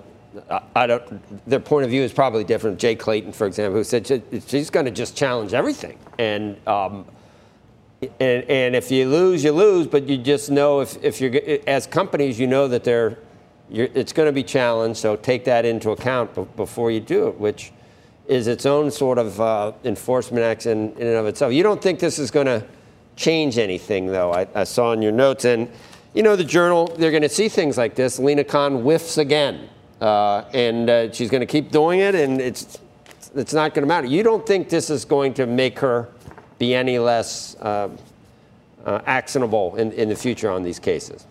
I 0.75 0.87
don't. 0.87 1.47
Their 1.47 1.59
point 1.59 1.83
of 1.85 1.91
view 1.91 2.01
is 2.01 2.11
probably 2.11 2.43
different. 2.43 2.79
Jay 2.79 2.95
Clayton, 2.95 3.33
for 3.33 3.45
example, 3.45 3.77
who 3.77 3.83
said 3.83 4.07
she's 4.47 4.71
going 4.71 4.85
to 4.85 4.91
just 4.91 5.15
challenge 5.15 5.53
everything, 5.53 5.99
and 6.17 6.57
um, 6.67 7.05
and, 8.01 8.43
and 8.49 8.75
if 8.75 8.89
you 8.89 9.07
lose, 9.07 9.43
you 9.43 9.51
lose. 9.51 9.85
But 9.85 10.09
you 10.09 10.17
just 10.17 10.49
know 10.49 10.79
if, 10.79 11.01
if 11.03 11.21
you're 11.21 11.59
as 11.67 11.85
companies, 11.85 12.39
you 12.39 12.47
know 12.47 12.67
that 12.67 12.83
they're 12.83 13.19
it's 13.69 14.13
going 14.13 14.27
to 14.27 14.33
be 14.33 14.43
challenged, 14.43 14.99
so 14.99 15.15
take 15.15 15.45
that 15.45 15.65
into 15.65 15.91
account 15.91 16.55
before 16.55 16.91
you 16.91 16.99
do 16.99 17.27
it, 17.27 17.39
which 17.39 17.71
is 18.27 18.47
its 18.47 18.65
own 18.65 18.91
sort 18.91 19.17
of 19.17 19.39
uh, 19.41 19.71
enforcement 19.83 20.43
action 20.43 20.93
in 20.97 21.07
and 21.07 21.17
of 21.17 21.25
itself. 21.25 21.53
You 21.53 21.63
don't 21.63 21.81
think 21.81 21.99
this 21.99 22.19
is 22.19 22.31
going 22.31 22.45
to 22.45 22.65
change 23.15 23.57
anything, 23.57 24.07
though, 24.07 24.33
I, 24.33 24.47
I, 24.55 24.63
saw 24.63 24.91
in 24.93 25.01
your 25.01 25.11
notes. 25.11 25.45
And, 25.45 25.69
you 26.13 26.23
know, 26.23 26.35
the 26.35 26.43
journal, 26.43 26.87
they're 26.97 27.11
going 27.11 27.23
to 27.23 27.29
see 27.29 27.49
things 27.49 27.77
like 27.77 27.95
this. 27.95 28.19
Lina 28.19 28.43
Khan 28.43 28.81
whiffs 28.81 29.17
again, 29.17 29.69
uh, 30.01 30.45
and 30.53 30.89
uh, 30.89 31.11
she's 31.11 31.29
going 31.29 31.41
to 31.41 31.47
keep 31.47 31.71
doing 31.71 31.99
it, 31.99 32.15
and 32.15 32.41
it's, 32.41 32.79
it's 33.35 33.53
not 33.53 33.73
going 33.73 33.83
to 33.83 33.87
matter. 33.87 34.07
You 34.07 34.23
don't 34.23 34.45
think 34.45 34.69
this 34.69 34.89
is 34.89 35.05
going 35.05 35.33
to 35.35 35.45
make 35.45 35.79
her 35.79 36.09
be 36.59 36.73
any 36.73 36.99
less 36.99 37.55
uh, 37.57 37.89
uh, 38.85 39.01
actionable 39.05 39.75
in, 39.75 39.91
in 39.93 40.09
the 40.09 40.15
future 40.15 40.49
on 40.49 40.63
these 40.63 40.79
cases? 40.79 41.25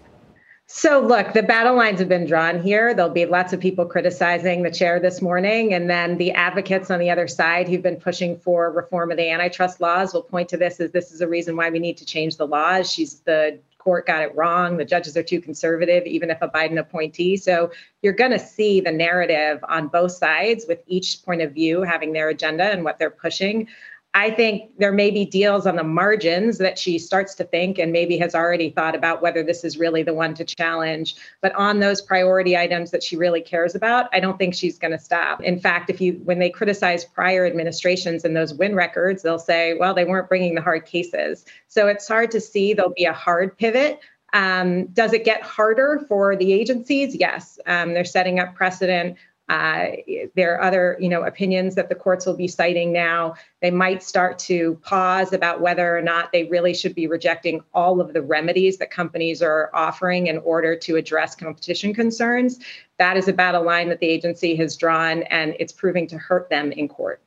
So, 0.74 1.00
look, 1.00 1.35
the 1.35 1.42
battle 1.42 1.76
lines 1.76 1.98
have 1.98 2.08
been 2.08 2.24
drawn 2.24 2.62
here. 2.62 2.94
There'll 2.94 3.11
be 3.11 3.26
lots 3.26 3.52
of 3.52 3.61
people 3.61 3.85
criticizing 3.85 4.62
the 4.62 4.70
chair 4.70 4.98
this 4.98 5.20
morning. 5.20 5.74
And 5.74 5.88
then 5.88 6.16
the 6.16 6.32
advocates 6.32 6.90
on 6.90 6.98
the 6.98 7.11
other 7.11 7.28
side 7.28 7.68
who've 7.68 7.82
been 7.82 8.00
pushing 8.00 8.38
for 8.38 8.70
reform 8.72 9.11
of 9.11 9.18
the 9.18 9.28
antitrust 9.28 9.82
laws 9.82 10.14
will 10.14 10.22
point 10.22 10.48
to 10.48 10.56
this 10.56 10.80
as 10.80 10.90
this 10.90 11.12
is 11.12 11.20
a 11.20 11.28
reason 11.28 11.56
why 11.56 11.68
we 11.68 11.78
need 11.78 11.98
to 11.98 12.06
change 12.06 12.38
the 12.38 12.46
laws. 12.46 12.90
She's 12.90 13.20
the 13.20 13.58
court 13.76 14.06
got 14.06 14.22
it 14.22 14.35
wrong. 14.35 14.78
The 14.78 14.85
judges 14.87 15.14
are 15.14 15.22
too 15.22 15.42
conservative, 15.42 16.06
even 16.06 16.30
if 16.30 16.40
a 16.40 16.48
Biden 16.48 16.78
appointee. 16.78 17.37
So 17.37 17.70
you're 18.00 18.14
going 18.14 18.30
to 18.30 18.38
see 18.38 18.80
the 18.80 18.92
narrative 18.92 19.62
on 19.68 19.88
both 19.88 20.12
sides 20.12 20.64
with 20.66 20.82
each 20.87 21.22
point 21.22 21.42
of 21.42 21.52
view 21.52 21.82
having 21.82 22.14
their 22.14 22.30
agenda 22.30 22.64
and 22.64 22.82
what 22.82 22.98
they're 22.98 23.11
pushing. 23.11 23.68
I 24.14 24.31
think 24.31 24.77
there 24.77 24.92
may 24.92 25.11
be 25.11 25.25
deals 25.25 25.66
on 25.66 25.77
the 25.77 25.85
margins 25.85 26.59
that 26.59 26.79
she 26.79 26.98
starts 26.98 27.35
to 27.37 27.44
think 27.44 27.79
and 27.79 27.92
maybe 27.92 28.18
has 28.18 28.35
already 28.35 28.68
thought 28.68 28.94
about 28.94 29.22
whether 29.22 29.42
this 29.42 29.64
is 29.64 29.79
really 29.79 30.03
the 30.03 30.12
one 30.12 30.35
to 30.35 30.44
challenge. 30.44 31.16
But 31.40 31.55
on 31.55 31.81
those 31.81 32.03
priority 32.03 32.55
items 32.55 32.90
that 32.90 33.03
she 33.03 33.16
really 33.16 33.40
cares 33.40 33.75
about, 33.75 34.11
I 34.12 34.20
don't 34.20 34.38
think 34.38 34.53
she's 34.53 34.79
going 34.79 34.90
to 34.90 34.98
stop. 34.98 35.42
In 35.42 35.59
fact, 35.59 35.88
if 35.88 35.98
you 35.98 36.20
when 36.25 36.40
they 36.40 36.51
criticize 36.51 37.07
prior 37.07 37.46
administrations 37.46 38.22
and 38.25 38.37
those 38.37 38.53
win 38.53 38.75
records, 38.75 39.22
they'll 39.22 39.38
say, 39.38 39.75
well, 39.75 39.94
they 39.94 40.05
weren't 40.05 40.29
bringing 40.29 40.55
the 40.55 40.62
hard 40.62 40.85
cases. 40.85 41.46
So 41.68 41.88
it's 41.88 42.07
hard 42.07 42.31
to 42.33 42.40
see 42.40 42.75
there'll 42.75 42.92
be 42.92 43.07
a 43.07 43.14
hard 43.14 43.57
pivot. 43.57 44.01
Um, 44.35 44.87
does 44.88 45.12
it 45.12 45.25
get 45.25 45.42
harder 45.42 46.05
for 46.07 46.37
the 46.37 46.53
agencies? 46.53 47.14
Yes. 47.14 47.59
Um, 47.66 47.94
they're 47.94 48.05
setting 48.05 48.40
up 48.40 48.55
precedent 48.55 49.16
uh, 49.48 49.87
there 50.35 50.55
are 50.55 50.62
other, 50.62 50.96
you 51.00 51.09
know, 51.09 51.24
opinions 51.24 51.74
that 51.74 51.88
the 51.88 51.94
courts 51.94 52.24
will 52.24 52.37
be 52.37 52.48
citing 52.48 52.92
now. 52.92 53.35
They 53.61 53.70
might 53.70 54.02
start 54.02 54.38
to 54.40 54.78
pause 54.83 55.33
about 55.33 55.61
whether 55.61 55.96
or 55.96 56.00
not 56.00 56.33
they 56.33 56.44
really 56.44 56.74
should 56.74 56.94
be 56.94 57.07
rejecting 57.07 57.62
all 57.74 58.00
of 58.00 58.12
the 58.12 58.22
remedies 58.22 58.78
that 58.78 58.90
companies 58.90 59.42
are 59.42 59.70
offering 59.74 60.28
in 60.28 60.38
order 60.38 60.76
to 60.76 60.96
address 60.96 61.35
competition 61.35 61.92
concerns. 61.92 62.61
That 62.98 63.16
is 63.16 63.28
about 63.28 63.55
a 63.55 63.61
line 63.61 63.88
that 63.88 64.00
the 64.00 64.09
agency 64.09 64.55
has 64.57 64.76
drawn, 64.76 65.24
and 65.24 65.57
it's 65.59 65.72
proving 65.72 66.07
to 66.09 66.18
hurt 66.18 66.48
them 66.48 66.72
in 66.72 66.88
court. 66.88 67.20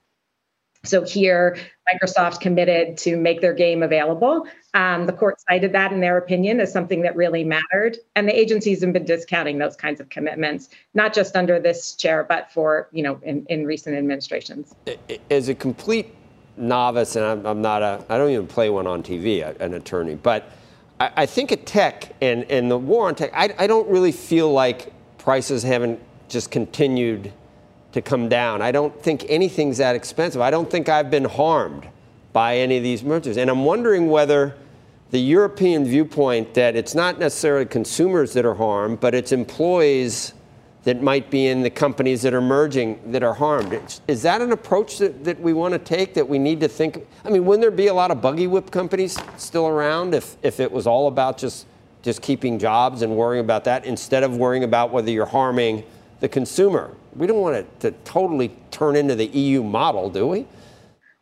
So 0.85 1.03
here, 1.03 1.57
Microsoft 1.91 2.39
committed 2.39 2.97
to 2.99 3.17
make 3.17 3.41
their 3.41 3.53
game 3.53 3.83
available. 3.83 4.47
Um, 4.73 5.05
the 5.05 5.13
court 5.13 5.39
cited 5.41 5.71
that 5.73 5.91
in 5.91 5.99
their 5.99 6.17
opinion 6.17 6.59
as 6.59 6.71
something 6.71 7.01
that 7.01 7.15
really 7.15 7.43
mattered, 7.43 7.97
and 8.15 8.27
the 8.27 8.37
agencies 8.37 8.81
have 8.81 8.93
been 8.93 9.05
discounting 9.05 9.57
those 9.57 9.75
kinds 9.75 9.99
of 9.99 10.09
commitments, 10.09 10.69
not 10.93 11.13
just 11.13 11.35
under 11.35 11.59
this 11.59 11.95
chair, 11.95 12.25
but 12.27 12.51
for 12.51 12.89
you 12.91 13.03
know 13.03 13.19
in, 13.23 13.45
in 13.49 13.65
recent 13.65 13.95
administrations. 13.95 14.73
As 15.29 15.49
a 15.49 15.55
complete 15.55 16.13
novice, 16.57 17.15
and 17.15 17.25
I'm, 17.25 17.45
I'm 17.45 17.61
not 17.61 17.81
a, 17.81 18.03
I 18.09 18.17
don't 18.17 18.31
even 18.31 18.47
play 18.47 18.69
one 18.69 18.87
on 18.87 19.03
TV, 19.03 19.43
an 19.59 19.73
attorney, 19.73 20.15
but 20.15 20.49
I, 20.99 21.11
I 21.15 21.25
think 21.25 21.51
at 21.51 21.65
tech 21.65 22.15
and 22.21 22.43
and 22.45 22.69
the 22.69 22.77
war 22.77 23.07
on 23.07 23.15
tech, 23.15 23.31
I, 23.33 23.53
I 23.57 23.67
don't 23.67 23.87
really 23.89 24.11
feel 24.11 24.51
like 24.51 24.91
prices 25.17 25.63
haven't 25.63 25.99
just 26.29 26.51
continued 26.51 27.31
to 27.95 28.01
come 28.01 28.27
down. 28.27 28.61
I 28.61 28.73
don't 28.73 28.93
think 29.01 29.25
anything's 29.29 29.77
that 29.77 29.95
expensive. 29.95 30.41
I 30.41 30.51
don't 30.51 30.69
think 30.69 30.89
I've 30.89 31.09
been 31.09 31.23
harmed 31.23 31.87
by 32.33 32.57
any 32.57 32.75
of 32.75 32.83
these 32.83 33.05
mergers. 33.05 33.37
And 33.37 33.49
I'm 33.49 33.63
wondering 33.63 34.09
whether 34.09 34.53
the 35.11 35.19
European 35.19 35.85
viewpoint 35.85 36.55
that 36.55 36.75
it's 36.75 36.93
not 36.93 37.19
necessarily 37.19 37.65
consumers 37.65 38.33
that 38.33 38.43
are 38.43 38.55
harmed, 38.55 38.99
but 38.99 39.15
it's 39.15 39.31
employees 39.31 40.33
that 40.83 41.01
might 41.01 41.31
be 41.31 41.47
in 41.47 41.61
the 41.61 41.69
companies 41.69 42.21
that 42.23 42.33
are 42.33 42.41
merging 42.41 42.99
that 43.13 43.23
are 43.23 43.33
harmed. 43.33 43.79
Is 44.09 44.23
that 44.23 44.41
an 44.41 44.51
approach 44.51 44.97
that, 44.97 45.23
that 45.23 45.39
we 45.39 45.53
want 45.53 45.71
to 45.71 45.79
take 45.79 46.15
that 46.15 46.27
we 46.27 46.37
need 46.37 46.59
to 46.59 46.67
think? 46.67 47.07
I 47.23 47.29
mean, 47.29 47.45
wouldn't 47.45 47.61
there 47.61 47.71
be 47.71 47.87
a 47.87 47.93
lot 47.93 48.11
of 48.11 48.21
buggy 48.21 48.47
whip 48.47 48.71
companies 48.71 49.17
still 49.37 49.67
around 49.67 50.13
if, 50.13 50.35
if 50.43 50.59
it 50.59 50.69
was 50.69 50.85
all 50.85 51.07
about 51.07 51.37
just, 51.37 51.65
just 52.01 52.21
keeping 52.21 52.59
jobs 52.59 53.03
and 53.03 53.15
worrying 53.15 53.45
about 53.45 53.63
that 53.63 53.85
instead 53.85 54.23
of 54.23 54.35
worrying 54.35 54.65
about 54.65 54.91
whether 54.91 55.09
you're 55.09 55.25
harming 55.25 55.85
the 56.19 56.27
consumer? 56.27 56.93
We 57.15 57.27
don't 57.27 57.41
want 57.41 57.55
it 57.55 57.79
to 57.81 57.91
totally 58.03 58.49
turn 58.71 58.95
into 58.95 59.15
the 59.15 59.27
EU 59.27 59.63
model, 59.63 60.09
do 60.09 60.27
we? 60.27 60.45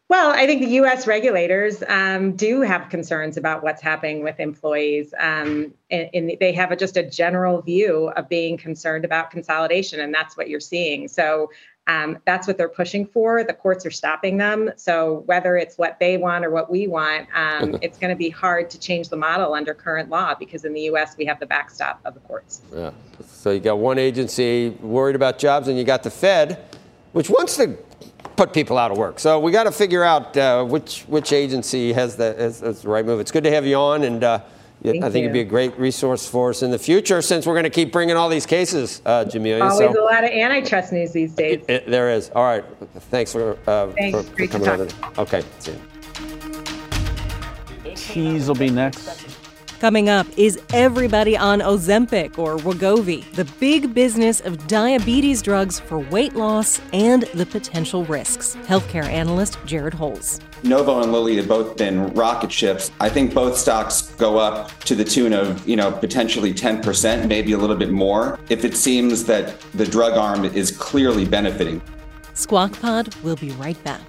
Well, 0.10 0.32
I 0.32 0.46
think 0.46 0.62
the 0.62 0.70
U.S. 0.76 1.08
regulators 1.08 1.82
um, 1.88 2.36
do 2.36 2.62
have 2.62 2.90
concerns 2.90 3.38
about 3.38 3.64
what's 3.64 3.82
happening 3.82 4.22
with 4.22 4.40
employees, 4.40 5.14
um, 5.18 5.74
and, 5.90 6.10
and, 6.14 6.38
they 6.40 6.52
have 6.52 6.72
a, 6.72 6.76
just 6.76 6.98
a 6.98 7.04
general 7.10 7.62
view 7.62 8.10
of 8.10 8.30
being 8.30 8.58
concerned 8.58 9.06
about 9.06 9.32
consolidation, 9.32 10.00
and 10.00 10.14
that's 10.14 10.38
what 10.38 10.50
you're 10.50 10.60
seeing. 10.60 11.08
So 11.08 11.50
um, 11.88 12.18
that's 12.26 12.48
what 12.48 12.58
they're 12.58 12.70
pushing 12.70 13.06
for. 13.06 13.44
The 13.44 13.54
courts 13.54 13.86
are 13.86 13.92
stopping 13.92 14.38
them. 14.38 14.72
So 14.78 15.24
whether 15.26 15.58
it's 15.58 15.78
what 15.78 16.00
they 16.00 16.18
want 16.18 16.46
or 16.46 16.50
what 16.50 16.72
we 16.72 16.88
want, 16.88 17.28
um, 17.36 17.78
it's 17.82 17.98
going 17.98 18.10
to 18.10 18.16
be 18.16 18.30
hard 18.30 18.70
to 18.70 18.80
change 18.80 19.10
the 19.10 19.18
model 19.18 19.54
under 19.54 19.74
current 19.74 20.10
law 20.10 20.34
because 20.34 20.64
in 20.64 20.74
the 20.74 20.82
U.S. 20.82 21.16
we 21.18 21.26
have 21.26 21.40
the 21.40 21.46
backstop 21.46 22.00
of 22.06 22.14
the 22.14 22.22
courts. 22.22 22.62
Yeah. 22.74 22.92
So 23.26 23.52
you 23.52 23.60
got 23.60 23.80
one 23.80 23.98
agency 23.98 24.70
worried 24.82 25.16
about 25.16 25.40
jobs, 25.40 25.68
and 25.68 25.78
you 25.78 25.84
got 25.84 26.04
the 26.04 26.12
Fed, 26.12 26.64
which 27.12 27.30
wants 27.30 27.58
to 27.58 27.78
put 28.38 28.54
people 28.54 28.78
out 28.78 28.90
of 28.90 28.98
work. 28.98 29.20
So 29.20 29.40
we 29.40 29.52
got 29.52 29.64
to 29.64 29.72
figure 29.72 30.04
out 30.04 30.36
uh, 30.38 30.64
which 30.64 31.02
which 31.04 31.34
agency 31.34 31.92
has 31.94 32.16
the, 32.16 32.34
has, 32.38 32.62
has 32.62 32.82
the 32.82 32.90
right 32.90 33.06
move. 33.06 33.20
It's 33.20 33.32
good 33.32 33.44
to 33.44 33.52
have 33.52 33.66
you 33.66 33.76
on, 33.76 34.04
and. 34.04 34.24
Uh, 34.24 34.40
Thank 34.84 35.04
I 35.04 35.10
think 35.10 35.24
you. 35.24 35.30
it'd 35.30 35.34
be 35.34 35.40
a 35.40 35.46
great 35.46 35.78
resource 35.80 36.28
for 36.28 36.50
us 36.50 36.62
in 36.62 36.70
the 36.70 36.78
future 36.78 37.22
since 37.22 37.48
we're 37.48 37.54
going 37.54 37.64
to 37.64 37.70
keep 37.70 37.94
bringing 37.94 38.18
all 38.18 38.28
these 38.28 38.46
cases, 38.46 39.02
uh, 39.06 39.24
Jamillia. 39.24 39.62
Always 39.62 39.78
so, 39.78 40.04
a 40.04 40.04
lot 40.04 40.26
of 40.26 40.30
antitrust 40.30 40.92
news 40.92 41.14
these 41.14 41.34
days. 41.34 41.64
It, 41.68 41.70
it, 41.70 41.88
there 41.90 42.12
is. 42.12 42.30
All 42.36 42.44
right. 42.44 42.66
Thanks 43.10 43.32
for, 43.32 43.58
uh, 43.66 43.88
Thanks. 43.94 44.28
for, 44.28 44.36
for 44.36 44.48
coming 44.48 44.70
on. 44.70 44.90
Okay. 45.18 45.42
See 45.60 45.72
you. 45.72 45.80
Cheese 47.96 48.48
will 48.48 48.56
be 48.56 48.70
next. 48.70 49.26
Coming 49.80 50.10
up, 50.10 50.28
is 50.38 50.60
everybody 50.74 51.38
on 51.38 51.60
Ozempic 51.60 52.38
or 52.38 52.58
Wegovy? 52.58 53.30
The 53.34 53.46
big 53.60 53.94
business 53.94 54.40
of 54.42 54.68
diabetes 54.68 55.42
drugs 55.42 55.80
for 55.80 56.00
weight 56.00 56.36
loss 56.36 56.82
and 56.94 57.24
the 57.34 57.46
potential 57.46 58.06
risks. 58.06 58.56
Healthcare 58.64 59.06
analyst 59.06 59.58
Jared 59.66 59.94
Holz. 59.94 60.40
Novo 60.64 61.02
and 61.02 61.12
Lilly 61.12 61.36
have 61.36 61.48
both 61.48 61.76
been 61.76 62.08
rocket 62.14 62.52
ships. 62.52 62.90
I 63.02 63.10
think 63.10 63.34
both 63.34 63.58
stocks 63.58 64.14
go 64.16 64.38
up 64.38 64.72
to 64.86 64.96
the 64.96 65.04
tune 65.04 65.34
of, 65.34 65.68
you 65.68 65.76
know, 65.76 65.92
potentially 65.92 66.54
10%, 66.54 67.28
maybe 67.28 67.52
a 67.52 67.58
little 67.58 67.76
bit 67.76 67.92
more, 67.92 68.40
if 68.50 68.64
it 68.64 68.76
seems 68.76 69.26
that 69.26 69.60
the 69.74 69.86
drug 69.86 70.14
arm 70.14 70.46
is 70.46 70.72
clearly 70.72 71.26
benefiting. 71.26 71.82
Squawk 72.34 72.80
Pod 72.80 73.14
will 73.16 73.36
be 73.36 73.52
right 73.52 73.82
back. 73.84 74.02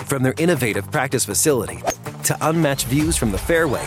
From 0.00 0.22
their 0.22 0.34
innovative 0.38 0.90
practice 0.90 1.24
facility 1.24 1.80
to 2.24 2.36
unmatched 2.40 2.86
views 2.86 3.16
from 3.16 3.32
the 3.32 3.38
fairway, 3.38 3.86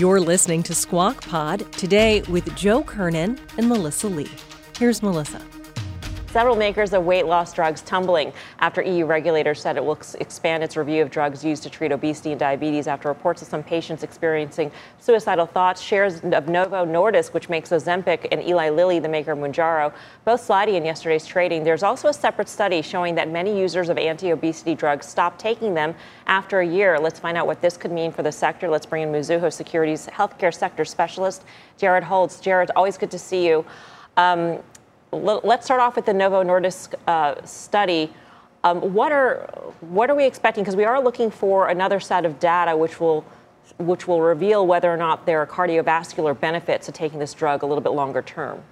You're 0.00 0.18
listening 0.18 0.62
to 0.62 0.74
Squawk 0.74 1.20
Pod 1.28 1.70
today 1.72 2.22
with 2.22 2.56
Joe 2.56 2.82
Kernen 2.82 3.38
and 3.58 3.68
Melissa 3.68 4.08
Lee. 4.08 4.30
Here's 4.78 5.02
Melissa. 5.02 5.42
Several 6.30 6.54
makers 6.54 6.92
of 6.92 7.04
weight 7.04 7.26
loss 7.26 7.52
drugs 7.52 7.82
tumbling 7.82 8.32
after 8.60 8.82
EU 8.82 9.04
regulators 9.04 9.60
said 9.60 9.76
it 9.76 9.84
will 9.84 9.98
expand 10.20 10.62
its 10.62 10.76
review 10.76 11.02
of 11.02 11.10
drugs 11.10 11.44
used 11.44 11.64
to 11.64 11.70
treat 11.70 11.90
obesity 11.90 12.30
and 12.30 12.38
diabetes 12.38 12.86
after 12.86 13.08
reports 13.08 13.42
of 13.42 13.48
some 13.48 13.64
patients 13.64 14.04
experiencing 14.04 14.70
suicidal 15.00 15.44
thoughts. 15.44 15.80
Shares 15.80 16.20
of 16.20 16.46
Novo 16.46 16.86
Nordisk, 16.86 17.32
which 17.32 17.48
makes 17.48 17.70
Ozempic, 17.70 18.28
and 18.30 18.40
Eli 18.44 18.70
Lilly, 18.70 19.00
the 19.00 19.08
maker 19.08 19.32
of 19.32 19.40
Mounjaro, 19.40 19.92
both 20.24 20.40
sliding 20.40 20.76
in 20.76 20.84
yesterday's 20.84 21.26
trading. 21.26 21.64
There's 21.64 21.82
also 21.82 22.06
a 22.06 22.14
separate 22.14 22.48
study 22.48 22.80
showing 22.80 23.16
that 23.16 23.28
many 23.28 23.58
users 23.58 23.88
of 23.88 23.98
anti-obesity 23.98 24.76
drugs 24.76 25.06
stop 25.06 25.36
taking 25.36 25.74
them 25.74 25.96
after 26.28 26.60
a 26.60 26.66
year. 26.66 26.96
Let's 27.00 27.18
find 27.18 27.36
out 27.36 27.48
what 27.48 27.60
this 27.60 27.76
could 27.76 27.90
mean 27.90 28.12
for 28.12 28.22
the 28.22 28.30
sector. 28.30 28.68
Let's 28.68 28.86
bring 28.86 29.02
in 29.02 29.10
Mizuho 29.10 29.52
Securities 29.52 30.06
healthcare 30.06 30.54
sector 30.54 30.84
specialist 30.84 31.42
Jared 31.76 32.04
Holz. 32.04 32.38
Jared, 32.38 32.70
always 32.76 32.96
good 32.96 33.10
to 33.10 33.18
see 33.18 33.48
you. 33.48 33.64
Um, 34.16 34.60
let's 35.12 35.64
start 35.64 35.80
off 35.80 35.96
with 35.96 36.06
the 36.06 36.14
Novo 36.14 36.42
Nordisk 36.42 36.94
uh, 37.06 37.44
study. 37.44 38.12
Um, 38.62 38.92
what 38.94 39.12
are 39.12 39.46
what 39.80 40.10
are 40.10 40.14
we 40.14 40.24
expecting? 40.24 40.62
Because 40.62 40.76
we 40.76 40.84
are 40.84 41.02
looking 41.02 41.30
for 41.30 41.68
another 41.68 42.00
set 42.00 42.24
of 42.24 42.38
data 42.38 42.76
which 42.76 43.00
will 43.00 43.24
which 43.78 44.06
will 44.06 44.20
reveal 44.20 44.66
whether 44.66 44.92
or 44.92 44.96
not 44.96 45.26
there 45.26 45.40
are 45.40 45.46
cardiovascular 45.46 46.38
benefits 46.38 46.86
to 46.86 46.92
taking 46.92 47.18
this 47.18 47.32
drug 47.32 47.62
a 47.62 47.66
little 47.66 47.82
bit 47.82 47.92
longer 47.92 48.20
term. 48.20 48.62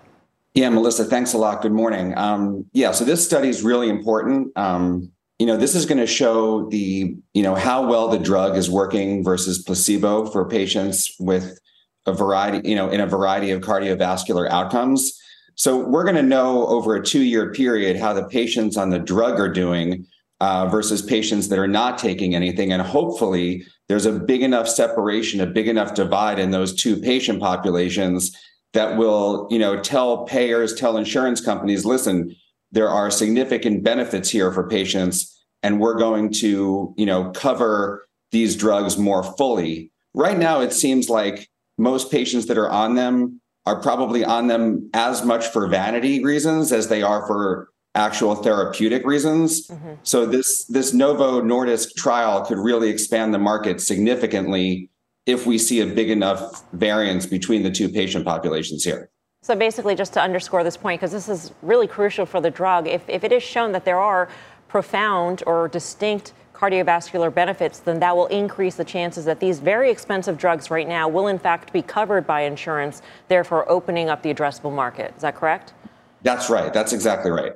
Yeah, 0.54 0.68
Melissa, 0.70 1.04
thanks 1.04 1.32
a 1.32 1.38
lot. 1.38 1.62
Good 1.62 1.72
morning. 1.72 2.16
Um, 2.18 2.66
yeah, 2.72 2.90
so 2.90 3.04
this 3.04 3.24
study 3.24 3.48
is 3.48 3.62
really 3.62 3.88
important. 3.88 4.52
Um, 4.56 5.12
you 5.38 5.46
know, 5.46 5.56
this 5.56 5.74
is 5.74 5.86
going 5.86 5.98
to 5.98 6.06
show 6.06 6.68
the 6.68 7.16
you 7.32 7.42
know 7.42 7.54
how 7.54 7.86
well 7.86 8.08
the 8.08 8.18
drug 8.18 8.56
is 8.56 8.70
working 8.70 9.24
versus 9.24 9.62
placebo 9.62 10.26
for 10.26 10.46
patients 10.48 11.14
with 11.18 11.58
a 12.06 12.12
variety, 12.12 12.68
you 12.68 12.74
know, 12.74 12.90
in 12.90 13.00
a 13.00 13.06
variety 13.06 13.50
of 13.50 13.60
cardiovascular 13.62 14.48
outcomes. 14.50 15.18
So 15.58 15.76
we're 15.76 16.04
going 16.04 16.14
to 16.14 16.22
know 16.22 16.68
over 16.68 16.94
a 16.94 17.04
two-year 17.04 17.52
period 17.52 17.96
how 17.96 18.12
the 18.12 18.24
patients 18.28 18.76
on 18.76 18.90
the 18.90 18.98
drug 19.00 19.40
are 19.40 19.52
doing 19.52 20.06
uh, 20.40 20.68
versus 20.68 21.02
patients 21.02 21.48
that 21.48 21.58
are 21.58 21.66
not 21.66 21.98
taking 21.98 22.36
anything, 22.36 22.72
and 22.72 22.80
hopefully 22.80 23.64
there's 23.88 24.06
a 24.06 24.12
big 24.12 24.42
enough 24.42 24.68
separation, 24.68 25.40
a 25.40 25.46
big 25.46 25.66
enough 25.66 25.94
divide 25.94 26.38
in 26.38 26.52
those 26.52 26.74
two 26.74 26.96
patient 27.00 27.40
populations 27.40 28.36
that 28.72 28.96
will, 28.96 29.48
you 29.50 29.58
know, 29.58 29.80
tell 29.80 30.24
payers, 30.26 30.74
tell 30.74 30.96
insurance 30.96 31.40
companies, 31.40 31.84
listen, 31.84 32.36
there 32.70 32.88
are 32.88 33.10
significant 33.10 33.82
benefits 33.82 34.30
here 34.30 34.52
for 34.52 34.68
patients 34.68 35.44
and 35.64 35.80
we're 35.80 35.98
going 35.98 36.30
to, 36.30 36.94
you 36.96 37.06
know, 37.06 37.30
cover 37.32 38.06
these 38.30 38.54
drugs 38.54 38.96
more 38.96 39.24
fully. 39.24 39.90
Right 40.14 40.38
now 40.38 40.60
it 40.60 40.72
seems 40.72 41.08
like 41.08 41.48
most 41.78 42.12
patients 42.12 42.46
that 42.46 42.58
are 42.58 42.70
on 42.70 42.94
them 42.94 43.40
are 43.68 43.80
probably 43.82 44.24
on 44.24 44.46
them 44.46 44.88
as 44.94 45.24
much 45.24 45.46
for 45.48 45.68
vanity 45.68 46.24
reasons 46.24 46.72
as 46.72 46.88
they 46.88 47.02
are 47.02 47.26
for 47.26 47.68
actual 47.94 48.34
therapeutic 48.34 49.04
reasons. 49.04 49.68
Mm-hmm. 49.68 49.94
So 50.04 50.24
this 50.24 50.64
this 50.66 50.94
Novo 50.94 51.42
Nordisk 51.42 51.94
trial 51.94 52.44
could 52.46 52.58
really 52.58 52.88
expand 52.88 53.34
the 53.34 53.38
market 53.38 53.80
significantly 53.82 54.88
if 55.26 55.46
we 55.46 55.58
see 55.58 55.80
a 55.80 55.86
big 55.86 56.08
enough 56.08 56.64
variance 56.72 57.26
between 57.26 57.62
the 57.62 57.70
two 57.70 57.90
patient 57.90 58.24
populations 58.24 58.84
here. 58.84 59.10
So 59.42 59.54
basically, 59.54 59.94
just 59.94 60.14
to 60.14 60.20
underscore 60.22 60.64
this 60.64 60.78
point, 60.78 61.00
because 61.00 61.12
this 61.12 61.28
is 61.28 61.52
really 61.60 61.86
crucial 61.86 62.24
for 62.24 62.40
the 62.40 62.50
drug, 62.50 62.88
if, 62.88 63.06
if 63.08 63.22
it 63.22 63.32
is 63.32 63.42
shown 63.42 63.72
that 63.72 63.84
there 63.84 64.00
are 64.00 64.28
profound 64.68 65.42
or 65.46 65.68
distinct 65.68 66.32
cardiovascular 66.58 67.32
benefits, 67.32 67.78
then 67.78 68.00
that 68.00 68.16
will 68.16 68.26
increase 68.26 68.74
the 68.74 68.84
chances 68.84 69.24
that 69.24 69.38
these 69.38 69.60
very 69.60 69.90
expensive 69.90 70.36
drugs 70.36 70.70
right 70.70 70.88
now 70.88 71.08
will 71.08 71.28
in 71.28 71.38
fact 71.38 71.72
be 71.72 71.82
covered 71.82 72.26
by 72.26 72.42
insurance, 72.42 73.02
therefore 73.28 73.70
opening 73.70 74.08
up 74.08 74.22
the 74.22 74.34
addressable 74.34 74.74
market. 74.74 75.14
Is 75.16 75.22
that 75.22 75.36
correct? 75.36 75.74
That's 76.22 76.50
right. 76.50 76.72
That's 76.72 76.92
exactly 76.92 77.30
right. 77.30 77.52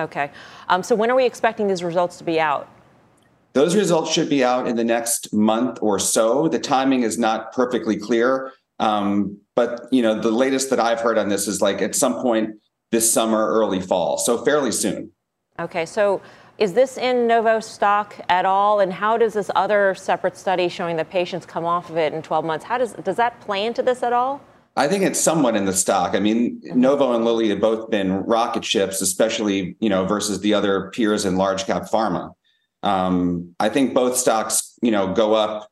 Okay. 0.00 0.30
Um, 0.68 0.82
so 0.82 0.94
when 0.94 1.10
are 1.10 1.16
we 1.16 1.24
expecting 1.24 1.66
these 1.66 1.82
results 1.82 2.18
to 2.18 2.24
be 2.24 2.38
out? 2.38 2.68
Those 3.54 3.76
results 3.76 4.10
should 4.10 4.28
be 4.28 4.42
out 4.42 4.66
in 4.66 4.76
the 4.76 4.84
next 4.84 5.32
month 5.32 5.78
or 5.82 5.98
so. 5.98 6.48
The 6.48 6.58
timing 6.58 7.02
is 7.02 7.18
not 7.18 7.52
perfectly 7.52 7.96
clear, 7.96 8.52
um, 8.78 9.38
but 9.54 9.88
you 9.92 10.00
know 10.00 10.18
the 10.18 10.30
latest 10.30 10.70
that 10.70 10.80
I've 10.80 11.00
heard 11.00 11.18
on 11.18 11.28
this 11.28 11.46
is 11.46 11.60
like 11.60 11.82
at 11.82 11.94
some 11.94 12.14
point 12.22 12.58
this 12.90 13.12
summer, 13.12 13.48
early 13.48 13.80
fall, 13.80 14.16
so 14.16 14.42
fairly 14.42 14.72
soon. 14.72 15.10
Okay, 15.58 15.84
so 15.84 16.22
is 16.62 16.74
this 16.74 16.96
in 16.96 17.26
Novo 17.26 17.58
stock 17.58 18.14
at 18.28 18.46
all? 18.46 18.78
And 18.78 18.92
how 18.92 19.18
does 19.18 19.34
this 19.34 19.50
other 19.56 19.96
separate 19.96 20.36
study 20.36 20.68
showing 20.68 20.94
that 20.94 21.10
patients 21.10 21.44
come 21.44 21.64
off 21.64 21.90
of 21.90 21.96
it 21.96 22.12
in 22.12 22.22
12 22.22 22.44
months, 22.44 22.64
how 22.64 22.78
does 22.78 22.92
does 22.92 23.16
that 23.16 23.40
play 23.40 23.66
into 23.66 23.82
this 23.82 24.04
at 24.04 24.12
all? 24.12 24.40
I 24.76 24.86
think 24.86 25.02
it's 25.02 25.18
somewhat 25.18 25.56
in 25.56 25.64
the 25.64 25.72
stock. 25.72 26.14
I 26.14 26.20
mean, 26.20 26.60
Novo 26.62 27.14
and 27.14 27.24
Lilly 27.24 27.48
have 27.48 27.60
both 27.60 27.90
been 27.90 28.12
rocket 28.12 28.64
ships, 28.64 29.02
especially 29.02 29.76
you 29.80 29.88
know 29.88 30.04
versus 30.06 30.40
the 30.40 30.54
other 30.54 30.90
peers 30.90 31.24
in 31.24 31.36
large 31.36 31.66
cap 31.66 31.90
pharma. 31.90 32.30
Um, 32.84 33.56
I 33.58 33.68
think 33.68 33.92
both 33.92 34.16
stocks, 34.16 34.78
you 34.82 34.92
know, 34.92 35.12
go 35.12 35.34
up 35.34 35.68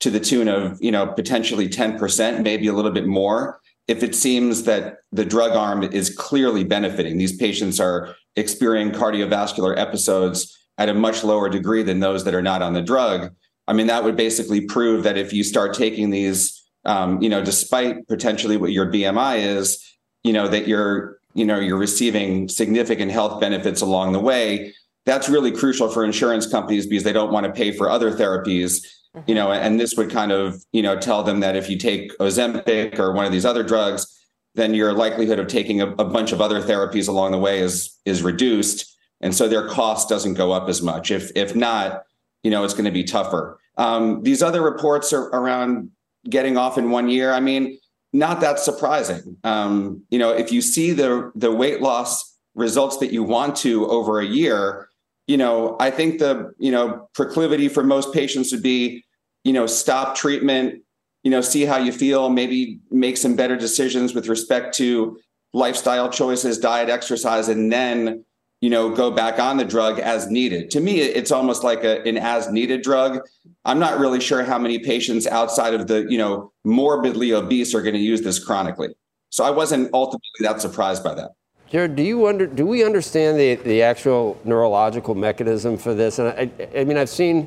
to 0.00 0.10
the 0.10 0.20
tune 0.20 0.48
of 0.48 0.76
you 0.78 0.92
know 0.92 1.06
potentially 1.06 1.70
ten 1.70 1.98
percent, 1.98 2.42
maybe 2.42 2.66
a 2.66 2.74
little 2.74 2.92
bit 2.92 3.06
more, 3.06 3.60
if 3.88 4.02
it 4.02 4.14
seems 4.14 4.64
that 4.64 4.98
the 5.10 5.24
drug 5.24 5.52
arm 5.52 5.82
is 5.82 6.14
clearly 6.14 6.64
benefiting. 6.64 7.16
These 7.16 7.38
patients 7.38 7.80
are 7.80 8.14
experiencing 8.36 9.00
cardiovascular 9.00 9.78
episodes 9.78 10.58
at 10.78 10.88
a 10.88 10.94
much 10.94 11.22
lower 11.22 11.48
degree 11.48 11.82
than 11.82 12.00
those 12.00 12.24
that 12.24 12.34
are 12.34 12.42
not 12.42 12.62
on 12.62 12.72
the 12.72 12.82
drug. 12.82 13.32
I 13.66 13.72
mean, 13.72 13.86
that 13.86 14.04
would 14.04 14.16
basically 14.16 14.62
prove 14.62 15.04
that 15.04 15.16
if 15.16 15.32
you 15.32 15.44
start 15.44 15.74
taking 15.74 16.10
these 16.10 16.64
um, 16.84 17.20
you 17.22 17.28
know, 17.28 17.42
despite 17.42 18.06
potentially 18.08 18.56
what 18.56 18.72
your 18.72 18.90
BMI 18.90 19.38
is, 19.38 19.82
you 20.22 20.32
know, 20.32 20.48
that 20.48 20.68
you're, 20.68 21.18
you 21.34 21.44
know, 21.44 21.58
you're 21.58 21.78
receiving 21.78 22.48
significant 22.48 23.10
health 23.10 23.40
benefits 23.40 23.80
along 23.80 24.12
the 24.12 24.20
way. 24.20 24.72
That's 25.06 25.28
really 25.28 25.50
crucial 25.50 25.88
for 25.88 26.04
insurance 26.04 26.46
companies 26.46 26.86
because 26.86 27.04
they 27.04 27.12
don't 27.12 27.32
want 27.32 27.46
to 27.46 27.52
pay 27.52 27.72
for 27.72 27.90
other 27.90 28.10
therapies, 28.10 28.84
you 29.26 29.34
know, 29.34 29.52
and 29.52 29.78
this 29.78 29.96
would 29.96 30.10
kind 30.10 30.32
of, 30.32 30.62
you 30.72 30.82
know, 30.82 30.98
tell 30.98 31.22
them 31.22 31.40
that 31.40 31.56
if 31.56 31.68
you 31.68 31.76
take 31.76 32.16
Ozempic 32.18 32.98
or 32.98 33.12
one 33.12 33.26
of 33.26 33.32
these 33.32 33.44
other 33.44 33.62
drugs, 33.62 34.06
then 34.54 34.74
your 34.74 34.92
likelihood 34.92 35.38
of 35.38 35.46
taking 35.48 35.80
a, 35.80 35.88
a 35.92 36.04
bunch 36.04 36.32
of 36.32 36.40
other 36.40 36.60
therapies 36.60 37.08
along 37.08 37.32
the 37.32 37.38
way 37.38 37.60
is 37.60 37.98
is 38.04 38.22
reduced. 38.22 38.90
And 39.20 39.34
so 39.34 39.48
their 39.48 39.68
cost 39.68 40.08
doesn't 40.08 40.34
go 40.34 40.52
up 40.52 40.68
as 40.68 40.82
much. 40.82 41.10
If 41.10 41.30
if 41.34 41.54
not, 41.54 42.04
you 42.42 42.50
know, 42.50 42.64
it's 42.64 42.74
going 42.74 42.84
to 42.84 42.90
be 42.90 43.04
tougher. 43.04 43.58
Um, 43.76 44.22
these 44.22 44.42
other 44.42 44.62
reports 44.62 45.12
are 45.12 45.24
around 45.28 45.90
getting 46.28 46.56
off 46.56 46.78
in 46.78 46.90
one 46.90 47.08
year, 47.08 47.32
I 47.32 47.40
mean, 47.40 47.78
not 48.12 48.40
that 48.40 48.58
surprising. 48.58 49.36
Um, 49.44 50.04
you 50.10 50.18
know, 50.18 50.30
if 50.30 50.52
you 50.52 50.62
see 50.62 50.92
the 50.92 51.32
the 51.34 51.50
weight 51.50 51.80
loss 51.80 52.36
results 52.54 52.98
that 52.98 53.12
you 53.12 53.22
want 53.22 53.56
to 53.56 53.86
over 53.90 54.20
a 54.20 54.24
year, 54.24 54.88
you 55.26 55.36
know, 55.36 55.76
I 55.80 55.90
think 55.90 56.20
the 56.20 56.54
you 56.58 56.70
know 56.70 57.08
proclivity 57.14 57.68
for 57.68 57.82
most 57.82 58.14
patients 58.14 58.52
would 58.52 58.62
be, 58.62 59.04
you 59.42 59.52
know, 59.52 59.66
stop 59.66 60.14
treatment, 60.14 60.83
you 61.24 61.30
know, 61.30 61.40
see 61.40 61.64
how 61.64 61.78
you 61.78 61.90
feel, 61.90 62.30
maybe 62.30 62.78
make 62.90 63.16
some 63.16 63.34
better 63.34 63.56
decisions 63.56 64.14
with 64.14 64.28
respect 64.28 64.76
to 64.76 65.18
lifestyle 65.52 66.08
choices, 66.08 66.58
diet, 66.58 66.88
exercise, 66.88 67.48
and 67.48 67.72
then 67.72 68.24
you 68.64 68.70
know, 68.70 68.88
go 68.88 69.10
back 69.10 69.38
on 69.38 69.58
the 69.58 69.64
drug 69.64 69.98
as 69.98 70.30
needed. 70.30 70.70
To 70.70 70.80
me, 70.80 71.02
it's 71.02 71.30
almost 71.30 71.62
like 71.62 71.84
a, 71.84 72.00
an 72.08 72.16
as 72.16 72.50
needed 72.50 72.80
drug. 72.80 73.20
I'm 73.66 73.78
not 73.78 73.98
really 73.98 74.20
sure 74.20 74.42
how 74.42 74.58
many 74.58 74.78
patients 74.78 75.26
outside 75.26 75.74
of 75.74 75.86
the, 75.86 76.06
you 76.08 76.16
know, 76.16 76.50
morbidly 76.64 77.34
obese 77.34 77.74
are 77.74 77.82
going 77.82 77.92
to 77.92 78.00
use 78.00 78.22
this 78.22 78.42
chronically. 78.42 78.88
So 79.28 79.44
I 79.44 79.50
wasn't 79.50 79.90
ultimately 79.92 80.40
that 80.40 80.62
surprised 80.62 81.04
by 81.04 81.14
that. 81.14 81.32
Jared, 81.70 81.94
do 81.94 82.02
you 82.02 82.26
under 82.26 82.46
do 82.46 82.64
we 82.64 82.82
understand 82.82 83.38
the, 83.38 83.56
the 83.56 83.82
actual 83.82 84.40
neurological 84.44 85.14
mechanism 85.14 85.76
for 85.76 85.92
this? 85.92 86.18
And 86.18 86.28
I, 86.28 86.50
I 86.74 86.84
mean, 86.84 86.96
I've 86.96 87.10
seen 87.10 87.46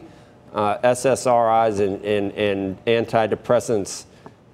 uh, 0.54 0.78
SSRIs 0.80 1.80
and, 1.80 2.04
and, 2.04 2.32
and 2.34 2.86
antidepressants 2.86 4.06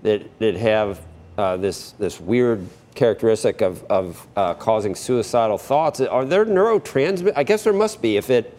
that 0.02 0.40
that 0.40 0.56
have 0.56 1.02
uh, 1.38 1.58
this 1.58 1.92
this 1.94 2.20
weird 2.20 2.68
characteristic 2.96 3.62
of, 3.62 3.84
of 3.86 4.28
uh, 4.36 4.54
causing 4.54 4.96
suicidal 4.96 5.58
thoughts. 5.58 6.00
Are 6.02 6.26
there 6.26 6.46
neurotransmitters? 6.46 7.34
I 7.36 7.44
guess 7.44 7.64
there 7.64 7.74
must 7.74 8.02
be. 8.02 8.18
If 8.18 8.30
it 8.30 8.58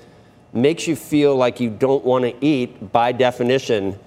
makes 0.52 0.86
you 0.86 0.96
feel 0.96 1.36
like 1.36 1.60
you 1.60 1.70
don't 1.70 2.04
want 2.04 2.24
to 2.24 2.44
eat, 2.44 2.92
by 2.92 3.12
definition, 3.12 3.98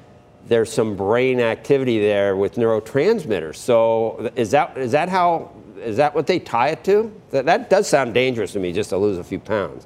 there's 0.48 0.72
some 0.72 0.96
brain 0.96 1.40
activity 1.40 2.00
there 2.00 2.36
with 2.36 2.56
neurotransmitters. 2.56 3.56
So 3.56 4.32
is 4.36 4.52
that 4.52 4.78
is 4.78 4.92
that 4.92 5.10
how 5.10 5.52
is 5.80 5.98
that 5.98 6.16
what 6.16 6.28
they 6.28 6.40
tie 6.40 6.70
it 6.70 6.84
to? 6.86 7.14
That, 7.32 7.46
that 7.46 7.70
does 7.70 7.88
sound 7.88 8.14
dangerous 8.14 8.54
to 8.54 8.60
me, 8.60 8.74
just 8.74 8.90
to 8.90 8.98
lose 8.98 9.18
a 9.18 9.24
few 9.24 9.40
pounds. 9.40 9.86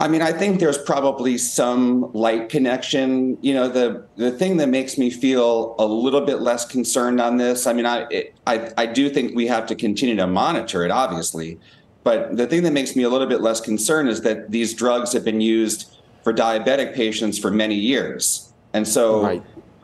I 0.00 0.06
mean, 0.06 0.22
I 0.22 0.32
think 0.32 0.60
there's 0.60 0.78
probably 0.78 1.36
some 1.38 2.12
light 2.12 2.48
connection. 2.48 3.36
You 3.42 3.54
know, 3.54 3.68
the 3.68 4.06
the 4.16 4.30
thing 4.30 4.56
that 4.58 4.68
makes 4.68 4.96
me 4.96 5.10
feel 5.10 5.74
a 5.78 5.84
little 5.84 6.20
bit 6.20 6.40
less 6.40 6.64
concerned 6.64 7.20
on 7.20 7.36
this. 7.36 7.66
I 7.66 7.72
mean, 7.72 7.86
I 7.86 8.06
it, 8.10 8.36
I 8.46 8.72
I 8.76 8.86
do 8.86 9.10
think 9.10 9.34
we 9.34 9.48
have 9.48 9.66
to 9.66 9.74
continue 9.74 10.14
to 10.16 10.26
monitor 10.26 10.84
it, 10.84 10.92
obviously, 10.92 11.58
but 12.04 12.36
the 12.36 12.46
thing 12.46 12.62
that 12.62 12.72
makes 12.72 12.94
me 12.94 13.02
a 13.02 13.08
little 13.08 13.26
bit 13.26 13.40
less 13.40 13.60
concerned 13.60 14.08
is 14.08 14.20
that 14.22 14.52
these 14.52 14.72
drugs 14.72 15.12
have 15.12 15.24
been 15.24 15.40
used 15.40 15.96
for 16.22 16.32
diabetic 16.32 16.94
patients 16.94 17.36
for 17.36 17.50
many 17.50 17.74
years, 17.74 18.52
and 18.74 18.86
so 18.86 19.22
right. 19.22 19.42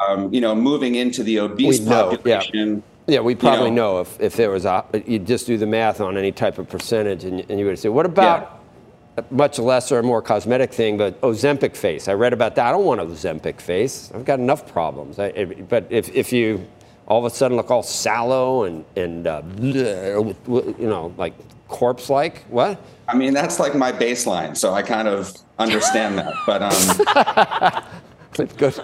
um, 0.09 0.33
you 0.33 0.41
know, 0.41 0.55
moving 0.55 0.95
into 0.95 1.25
the 1.25 1.41
obese 1.41 1.81
population. 1.81 2.77
Yeah. 2.77 2.83
Yeah, 3.07 3.21
we 3.21 3.35
probably 3.35 3.67
you 3.67 3.75
know, 3.75 3.97
know, 3.97 4.01
if, 4.01 4.19
if 4.19 4.35
there 4.35 4.51
was 4.51 4.65
a, 4.65 4.83
you 5.05 5.19
just 5.19 5.47
do 5.47 5.59
the 5.59 5.67
math 5.67 6.01
on 6.01 6.17
any 6.17 6.33
type 6.33 6.57
of 6.57 6.71
percentage 6.71 7.25
and, 7.25 7.45
and 7.51 7.61
you 7.61 7.67
would 7.67 7.79
say, 7.79 7.91
what 7.91 8.07
about 8.07 8.41
yeah 8.41 8.64
much 9.31 9.59
lesser, 9.59 10.03
more 10.03 10.23
cosmetic 10.23 10.73
thing, 10.73 10.97
but 10.97 11.21
Ozempic 11.21 11.77
face. 11.77 12.09
I 12.09 12.15
read 12.15 12.33
about 12.33 12.55
that. 12.57 12.67
I 12.67 12.73
don't 12.73 12.85
want 12.85 13.01
Ozempic 13.01 13.61
face. 13.61 14.11
I've 14.15 14.25
got 14.25 14.39
enough 14.39 14.71
problems. 14.71 15.19
I, 15.19 15.45
but 15.45 15.87
if, 15.91 16.09
if 16.15 16.33
you 16.33 16.67
all 17.07 17.25
of 17.25 17.31
a 17.31 17.35
sudden 17.35 17.57
look 17.57 17.71
all 17.71 17.83
sallow 17.83 18.65
and, 18.65 18.85
and 18.97 19.27
uh, 19.27 19.43
you 19.59 20.75
know, 20.79 21.15
like 21.17 21.35
corpse 21.69 22.09
like, 22.09 22.45
what? 22.45 22.81
I 23.07 23.15
mean, 23.15 23.35
that's 23.35 23.61
like 23.61 23.75
my 23.75 23.93
baseline, 23.93 24.57
so 24.57 24.73
I 24.73 24.83
kind 24.83 25.09
of 25.09 25.37
understand 25.59 26.19
that. 26.19 26.33
But 26.47 26.63
um, 26.63 26.73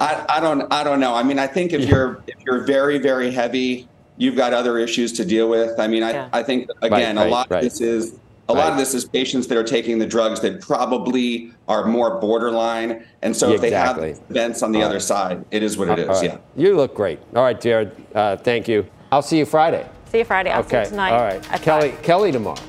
I, 0.00 0.26
I, 0.28 0.40
don't, 0.40 0.72
I 0.72 0.84
don't 0.84 1.00
know. 1.00 1.14
I 1.14 1.22
mean, 1.22 1.38
I 1.38 1.46
think 1.46 1.72
if 1.72 1.82
yeah. 1.82 1.88
you're 1.88 2.22
if 2.28 2.36
you're 2.46 2.64
very, 2.64 2.98
very 2.98 3.32
heavy, 3.32 3.88
you've 4.16 4.36
got 4.36 4.52
other 4.52 4.78
issues 4.78 5.12
to 5.14 5.24
deal 5.24 5.48
with. 5.48 5.80
I 5.80 5.88
mean, 5.88 6.02
I, 6.02 6.12
yeah. 6.12 6.28
I 6.32 6.42
think 6.42 6.70
again, 6.82 7.16
right, 7.16 7.22
right, 7.22 7.26
a 7.26 7.30
lot 7.30 7.50
right. 7.50 7.58
of 7.58 7.64
this 7.64 7.80
is 7.80 8.18
a 8.50 8.54
right. 8.54 8.64
lot 8.64 8.72
of 8.72 8.78
this 8.78 8.94
is 8.94 9.04
patients 9.04 9.46
that 9.48 9.58
are 9.58 9.64
taking 9.64 9.98
the 9.98 10.06
drugs 10.06 10.40
that 10.40 10.60
probably 10.60 11.52
are 11.68 11.84
more 11.86 12.20
borderline. 12.20 13.04
And 13.22 13.36
so 13.36 13.52
if 13.52 13.62
exactly. 13.62 14.12
they 14.12 14.18
have 14.18 14.30
events 14.30 14.62
on 14.62 14.72
the 14.72 14.80
All 14.80 14.86
other 14.86 14.94
right. 14.94 15.02
side, 15.02 15.44
it 15.50 15.62
is 15.62 15.76
what 15.76 15.88
it 15.90 15.98
is. 15.98 16.08
Right. 16.08 16.24
Yeah. 16.24 16.38
You 16.56 16.76
look 16.76 16.94
great. 16.94 17.18
All 17.34 17.42
right, 17.42 17.60
Jared. 17.60 17.92
Uh, 18.14 18.36
thank 18.36 18.68
you. 18.68 18.86
I'll 19.12 19.22
see 19.22 19.38
you 19.38 19.44
Friday. 19.44 19.88
See 20.06 20.18
you 20.18 20.24
Friday. 20.24 20.50
I'll 20.50 20.60
okay. 20.60 20.84
see 20.84 20.88
you 20.88 20.90
tonight. 20.90 21.12
All 21.12 21.22
right. 21.22 21.62
Kelly, 21.62 21.94
Kelly 22.02 22.32
tomorrow. 22.32 22.60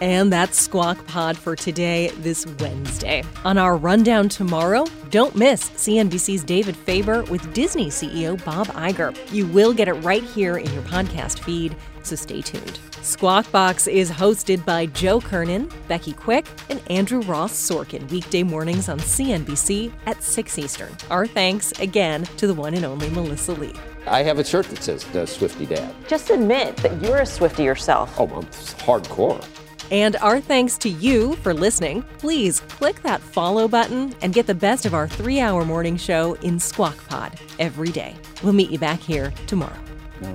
And 0.00 0.32
that's 0.32 0.60
Squawk 0.60 1.04
Pod 1.06 1.36
for 1.36 1.56
today, 1.56 2.10
this 2.18 2.46
Wednesday. 2.60 3.24
On 3.44 3.58
our 3.58 3.76
rundown 3.76 4.28
tomorrow, 4.28 4.86
don't 5.10 5.34
miss 5.34 5.70
CNBC's 5.70 6.44
David 6.44 6.76
Faber 6.76 7.24
with 7.24 7.52
Disney 7.52 7.88
CEO 7.88 8.42
Bob 8.44 8.68
Iger. 8.68 9.16
You 9.32 9.46
will 9.48 9.72
get 9.72 9.88
it 9.88 9.94
right 9.94 10.22
here 10.22 10.58
in 10.58 10.72
your 10.72 10.82
podcast 10.82 11.40
feed, 11.40 11.74
so 12.04 12.14
stay 12.14 12.42
tuned. 12.42 12.78
Squawk 13.08 13.50
Box 13.50 13.86
is 13.86 14.10
hosted 14.10 14.66
by 14.66 14.84
Joe 14.84 15.18
Kernen, 15.18 15.72
Becky 15.88 16.12
Quick, 16.12 16.46
and 16.68 16.78
Andrew 16.90 17.20
Ross 17.22 17.54
Sorkin 17.54 18.06
weekday 18.10 18.42
mornings 18.42 18.90
on 18.90 18.98
CNBC 18.98 19.90
at 20.04 20.22
6 20.22 20.58
Eastern. 20.58 20.94
Our 21.10 21.26
thanks 21.26 21.72
again 21.80 22.24
to 22.36 22.46
the 22.46 22.52
one 22.52 22.74
and 22.74 22.84
only 22.84 23.08
Melissa 23.08 23.54
Lee. 23.54 23.72
I 24.06 24.22
have 24.24 24.38
a 24.38 24.44
shirt 24.44 24.66
that 24.66 24.82
says 24.82 25.04
the 25.04 25.24
Swifty 25.24 25.64
Dad. 25.64 25.94
Just 26.06 26.28
admit 26.28 26.76
that 26.76 27.00
you're 27.00 27.16
a 27.16 27.26
Swifty 27.26 27.62
yourself. 27.62 28.14
Oh, 28.20 28.26
I'm 28.26 28.44
hardcore. 28.44 29.42
And 29.90 30.16
our 30.16 30.38
thanks 30.38 30.76
to 30.78 30.90
you 30.90 31.34
for 31.36 31.54
listening. 31.54 32.02
Please 32.18 32.60
click 32.60 33.00
that 33.04 33.22
follow 33.22 33.68
button 33.68 34.14
and 34.20 34.34
get 34.34 34.46
the 34.46 34.54
best 34.54 34.84
of 34.84 34.92
our 34.92 35.08
three 35.08 35.40
hour 35.40 35.64
morning 35.64 35.96
show 35.96 36.34
in 36.42 36.60
Squawk 36.60 36.98
Pod 37.08 37.40
every 37.58 37.88
day. 37.88 38.14
We'll 38.42 38.52
meet 38.52 38.70
you 38.70 38.78
back 38.78 39.00
here 39.00 39.32
tomorrow. 39.46 39.87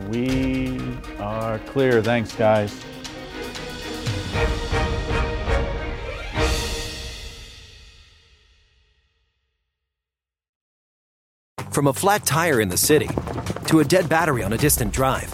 We 0.10 0.80
are 1.20 1.60
clear. 1.60 2.02
Thanks, 2.02 2.34
guys. 2.36 2.74
From 11.72 11.88
a 11.88 11.94
flat 11.94 12.26
tire 12.26 12.62
in 12.62 12.70
the 12.70 12.78
city 12.78 13.10
to 13.66 13.80
a 13.80 13.84
dead 13.84 14.08
battery 14.08 14.44
on 14.44 14.54
a 14.54 14.58
distant 14.58 14.94
drive, 14.94 15.34